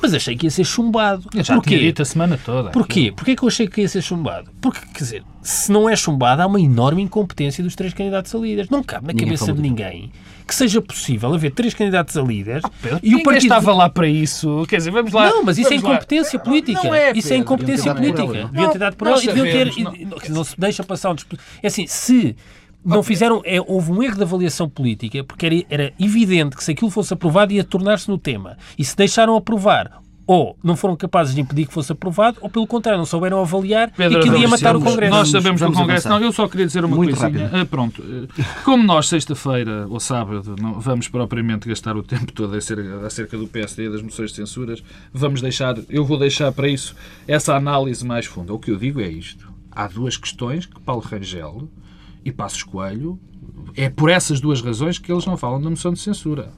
[0.02, 1.28] Mas achei que ia ser chumbado.
[1.34, 1.80] Eu já Porquê?
[1.80, 2.70] dito a semana toda.
[2.70, 3.00] Porquê?
[3.00, 3.16] Aquilo.
[3.16, 4.52] Porquê que eu achei que ia ser chumbado?
[4.62, 8.38] Porque, quer dizer, se não é chumbado, há uma enorme incompetência dos três candidatos a
[8.38, 8.70] líderes.
[8.70, 10.12] Não cabe na ninguém cabeça de ninguém
[10.46, 14.08] que seja possível haver três candidatos a líderes oh, e o partido estava lá para
[14.08, 14.66] isso.
[14.68, 15.30] Quer dizer, vamos lá.
[15.30, 16.46] Não, mas isso é incompetência lá.
[16.46, 16.84] política.
[16.84, 17.20] Não é, Pedro.
[17.20, 18.50] Isso é incompetência política.
[18.52, 19.74] Deviam ter dado por ela e deviam ter.
[19.84, 20.36] Não.
[20.36, 21.16] não se deixa passar um.
[21.62, 22.36] É assim, se
[22.84, 23.42] não fizeram.
[23.46, 27.14] É, houve um erro de avaliação política, porque era, era evidente que se aquilo fosse
[27.14, 28.58] aprovado ia tornar-se no tema.
[28.78, 32.66] E se deixaram aprovar ou não foram capazes de impedir que fosse aprovado, ou pelo
[32.66, 35.12] contrário, não souberam avaliar Pedro, e que ia matar o Congresso.
[35.12, 36.10] Nós sabemos que o Congresso.
[36.10, 37.50] Não, eu só queria dizer uma Muito coisinha.
[37.54, 38.02] Ah, pronto,
[38.64, 43.48] como nós, sexta-feira ou sábado, não vamos propriamente gastar o tempo todo acerca, acerca do
[43.48, 46.96] PSD e das moções de censuras, vamos deixar, eu vou deixar para isso
[47.28, 48.54] essa análise mais funda.
[48.54, 49.52] O que eu digo é isto.
[49.72, 51.68] Há duas questões que Paulo Rangel
[52.24, 53.20] e Passos Coelho,
[53.76, 56.50] é por essas duas razões que eles não falam da moção de censura.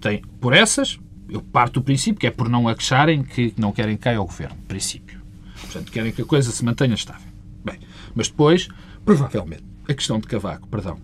[0.00, 0.98] Tem, por essas,
[1.32, 4.26] eu parto do princípio que é por não acharem que não querem que caia o
[4.26, 4.56] governo.
[4.68, 5.20] Princípio.
[5.60, 7.28] Portanto, querem que a coisa se mantenha estável.
[7.64, 7.78] Bem,
[8.14, 8.68] mas depois,
[9.04, 10.98] provavelmente, a questão de Cavaco, perdão,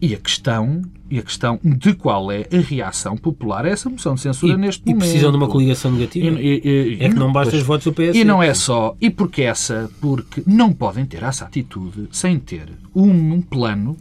[0.00, 4.14] e a questão e a questão de qual é a reação popular a essa moção
[4.14, 5.04] de censura e, neste e momento.
[5.04, 6.40] E precisam de uma coligação negativa?
[6.40, 8.16] E, e, é que não basta os votos do PS.
[8.16, 8.96] E não é só.
[9.00, 9.90] E porque essa?
[10.00, 13.96] Porque não podem ter essa atitude sem ter um, um plano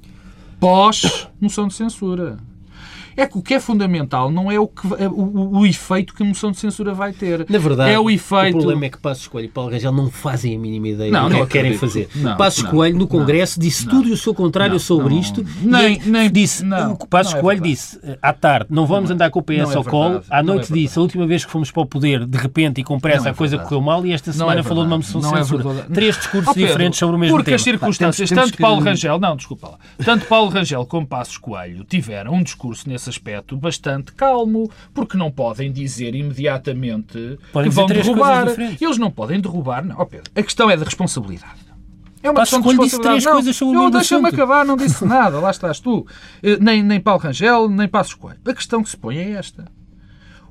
[0.59, 2.37] pós-moção de censura.
[3.21, 6.23] É que o que é fundamental não é o, que, é o, o, efeito que
[6.23, 7.45] a moção de censura vai ter.
[7.47, 8.57] Na verdade, é o, efeito...
[8.57, 11.29] o problema é que Passos Coelho e Paulo Rangel não fazem a mínima ideia não,
[11.29, 12.09] do que é que querem fazer.
[12.15, 15.45] Não, Passos não, Coelho, no Congresso, não, disse tudo e o seu contrário sobre isto.
[15.61, 19.13] Nem, nem, disse, não, o Passos é Coelho disse eh, à tarde, não vamos é-
[19.13, 20.23] andar com o PS ao é colo.
[20.27, 22.99] À noite disse, a última vez que fomos para o poder, de repente e com
[22.99, 25.85] pressa, a coisa correu mal e esta semana falou de uma moção de censura.
[25.93, 27.43] Três discursos diferentes sobre o mesmo tema.
[27.43, 31.83] Porque as circunstâncias, tanto Paulo Rangel, não, desculpa lá, tanto Paulo Rangel como Passos Coelho
[31.83, 37.85] tiveram um discurso nesse aspecto bastante calmo, porque não podem dizer imediatamente podem que vão
[37.85, 38.47] derrubar.
[38.59, 39.85] Eles não podem derrubar.
[39.85, 41.71] Não, oh Pedro, a questão é da responsabilidade.
[42.23, 42.89] É uma questão de responsabilidade.
[42.89, 45.39] Disse três não, coisas sobre não deixa-me acabar, não disse nada.
[45.39, 46.05] Lá estás tu.
[46.41, 48.39] Eh, nem, nem Paulo Rangel, nem Passos Coelho.
[48.45, 49.65] A questão que se põe é esta.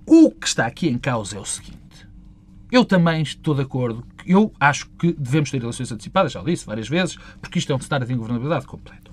[0.07, 1.79] O que está aqui em causa é o seguinte.
[2.71, 4.05] Eu também estou de acordo.
[4.27, 7.81] Eu acho que devemos ter eleições antecipadas, já disse várias vezes, porque isto é um
[7.81, 9.10] cenário de ingovernabilidade completo.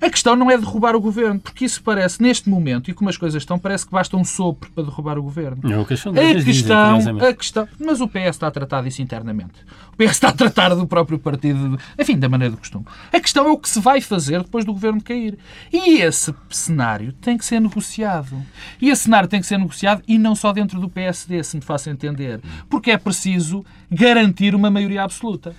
[0.00, 3.18] A questão não é derrubar o governo, porque isso parece, neste momento, e como as
[3.18, 5.70] coisas estão, parece que basta um sopro para derrubar o governo.
[5.70, 6.96] É o que a questão,
[7.28, 9.54] a questão, mas o PS está a tratar disso internamente.
[9.92, 12.86] O PS está a tratar do próprio partido, enfim, da maneira do costume.
[13.12, 15.38] A questão é o que se vai fazer depois do governo cair.
[15.70, 18.36] E esse cenário tem que ser negociado.
[18.80, 21.62] E esse cenário tem que ser negociado e não só dentro do PSD, se me
[21.62, 22.40] faço entender.
[22.68, 25.54] Porque é preciso garantir uma maioria absoluta.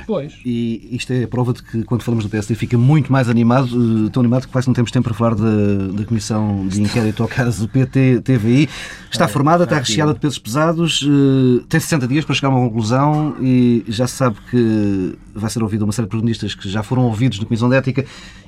[0.00, 0.34] Depois.
[0.44, 4.06] E isto é a prova de que quando falamos do PSD fica muito mais animado,
[4.06, 7.22] eh, tão animado que quase não temos tempo para falar da, da Comissão de Inquérito
[7.22, 8.68] ao caso do PT-TVI.
[9.10, 12.50] Está é, formada, está recheada de pesos pesados, eh, tem 60 dias para chegar a
[12.52, 16.68] uma conclusão e já se sabe que vai ser ouvida uma série de protagonistas que
[16.68, 18.04] já foram ouvidos na Comissão de Ética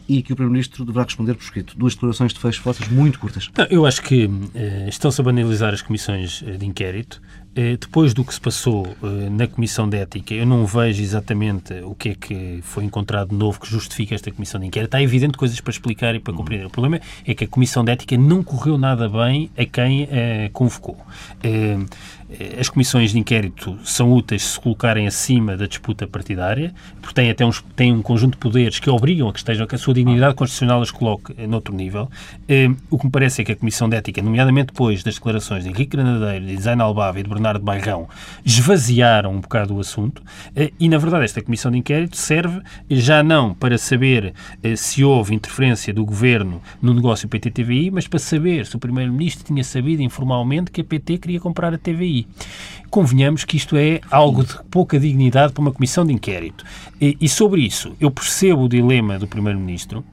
[0.08, 1.74] e que o Primeiro-Ministro deverá responder por escrito.
[1.76, 3.50] Duas declarações de fecho vossas muito curtas.
[3.56, 7.22] Não, eu acho que eh, estão-se a banalizar as comissões de inquérito.
[7.56, 11.72] Eh, depois do que se passou eh, na Comissão de Ética, eu não vejo exatamente
[11.84, 14.88] o que é que foi encontrado de novo que justifica esta Comissão de Inquérito.
[14.88, 16.66] Está evidente coisas para explicar e para compreender.
[16.66, 20.50] O problema é que a Comissão de Ética não correu nada bem a quem a
[20.52, 20.96] convocou.
[22.30, 27.30] Eh, as comissões de inquérito são úteis se colocarem acima da disputa partidária, porque têm
[27.30, 29.94] até uns, têm um conjunto de poderes que obrigam a que estejam, que a sua
[29.94, 32.10] dignidade constitucional as coloque noutro nível.
[32.48, 35.64] Eh, o que me parece é que a Comissão de Ética, nomeadamente depois das declarações
[35.64, 38.08] de Henrique Granadeiro, de Zain Albava e de Bernardo Bairrão,
[38.44, 40.22] esvaziaram um bocado o assunto
[40.54, 42.60] eh, e, na verdade, esta Comissão de Inquérito serve
[42.90, 44.34] já não para saber
[44.76, 49.64] se houve interferência do Governo no negócio PT-TVI, mas para saber se o Primeiro-Ministro tinha
[49.64, 52.23] sabido informalmente que a PT queria comprar a TVI.
[52.90, 56.64] Convenhamos que isto é algo de pouca dignidade para uma comissão de inquérito.
[57.00, 60.04] E, e sobre isso, eu percebo o dilema do Primeiro-Ministro.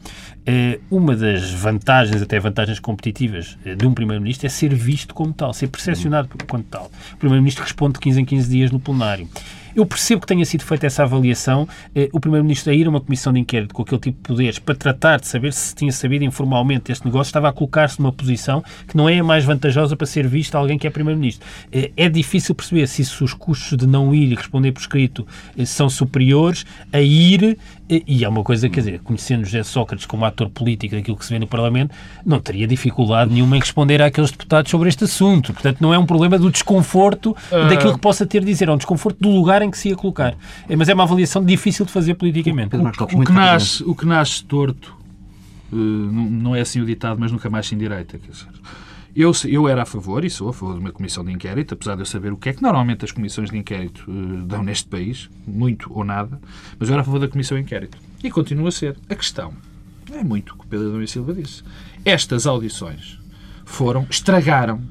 [0.42, 5.32] Uh, uma das vantagens, até vantagens competitivas, uh, de um Primeiro-Ministro é ser visto como
[5.32, 6.90] tal, ser percepcionado como tal.
[7.14, 9.30] O Primeiro-Ministro responde de 15 em 15 dias no plenário.
[9.76, 11.68] Eu percebo que tenha sido feita essa avaliação.
[11.96, 14.60] Eh, o Primeiro-Ministro a ir a uma comissão de inquérito com aquele tipo de poderes
[14.60, 18.64] para tratar de saber se tinha sabido informalmente este negócio, estava a colocar-se numa posição
[18.88, 21.48] que não é a mais vantajosa para ser visto alguém que é Primeiro-Ministro.
[21.72, 25.26] Eh, é difícil perceber se os custos de não ir e responder por escrito
[25.58, 27.58] eh, são superiores a ir
[27.92, 31.34] e é uma coisa, quer dizer, conhecendo José Sócrates como ator político daquilo que se
[31.34, 31.94] vê no Parlamento,
[32.26, 35.52] não teria dificuldade nenhuma em responder àqueles deputados sobre este assunto.
[35.52, 37.68] Portanto, não é um problema do desconforto uh...
[37.68, 39.96] daquilo que possa ter de dizer, é um desconforto do lugar em que se ia
[39.96, 40.36] colocar.
[40.70, 42.76] É, mas é uma avaliação difícil de fazer politicamente.
[42.76, 44.96] O, o, que, nasce, o que nasce torto,
[45.72, 48.18] uh, não é assim o ditado, mas nunca mais sem direita.
[48.18, 48.48] Quer dizer,
[49.16, 51.96] eu, eu era a favor, e sou a favor de uma comissão de inquérito, apesar
[51.96, 54.88] de eu saber o que é que normalmente as comissões de inquérito uh, dão neste
[54.88, 56.40] país, muito ou nada,
[56.80, 57.98] mas eu era a favor da comissão de inquérito.
[58.24, 58.98] E continua a ser.
[59.10, 59.54] A questão
[60.14, 61.64] é muito o que o Pedro Domingos Silva disse.
[62.06, 63.20] Estas audições
[63.66, 64.82] foram, estragaram,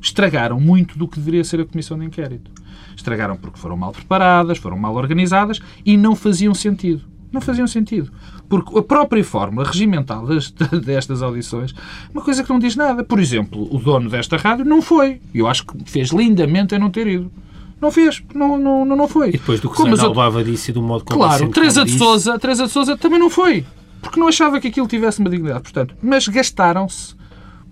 [0.00, 2.50] estragaram muito do que deveria ser a comissão de inquérito.
[2.96, 7.15] Estragaram porque foram mal preparadas, foram mal organizadas e não faziam sentido.
[7.36, 8.10] Não faziam sentido.
[8.48, 10.50] Porque a própria fórmula regimental das,
[10.82, 11.74] destas audições
[12.14, 13.04] uma coisa que não diz nada.
[13.04, 15.20] Por exemplo, o dono desta rádio não foi.
[15.34, 17.30] Eu acho que fez lindamente em não ter ido.
[17.78, 19.28] Não fez, não, não, não foi.
[19.28, 22.64] E depois do que Como Albava disse do modo como Claro, Teresa de, Souza, Teresa
[22.64, 23.66] de Souza também não foi.
[24.00, 25.60] Porque não achava que aquilo tivesse uma dignidade.
[25.60, 27.14] Portanto, mas gastaram-se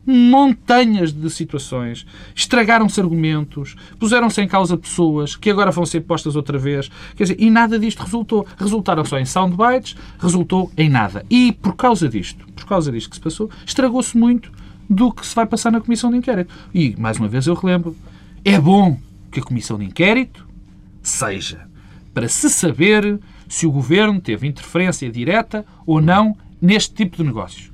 [0.06, 6.58] montanhas de situações, estragaram-se argumentos, puseram-se em causa pessoas que agora vão ser postas outra
[6.58, 6.90] vez.
[7.16, 8.46] Quer dizer, e nada disto resultou.
[8.58, 11.24] Resultaram só em soundbites, resultou em nada.
[11.30, 14.52] E por causa disto, por causa disto que se passou, estragou-se muito
[14.88, 16.54] do que se vai passar na comissão de inquérito.
[16.74, 17.96] E, mais uma vez, eu relembro,
[18.44, 18.98] é bom
[19.30, 20.46] que a comissão de inquérito
[21.02, 21.66] seja
[22.12, 27.73] para se saber se o governo teve interferência direta ou não neste tipo de negócios.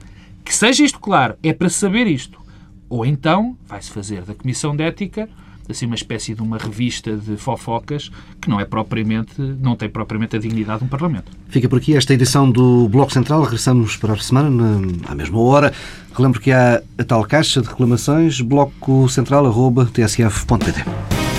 [0.50, 2.40] Que seja isto claro, é para saber isto.
[2.88, 5.28] Ou então vai-se fazer da Comissão de Ética
[5.68, 10.34] assim uma espécie de uma revista de fofocas que não é propriamente, não tem propriamente
[10.34, 11.30] a dignidade de um Parlamento.
[11.46, 13.44] Fica por aqui esta edição do Bloco Central.
[13.44, 15.72] Regressamos para a semana, na, à mesma hora.
[16.12, 21.29] Relembro que há a tal caixa de reclamações, blococentral.tsf.pt.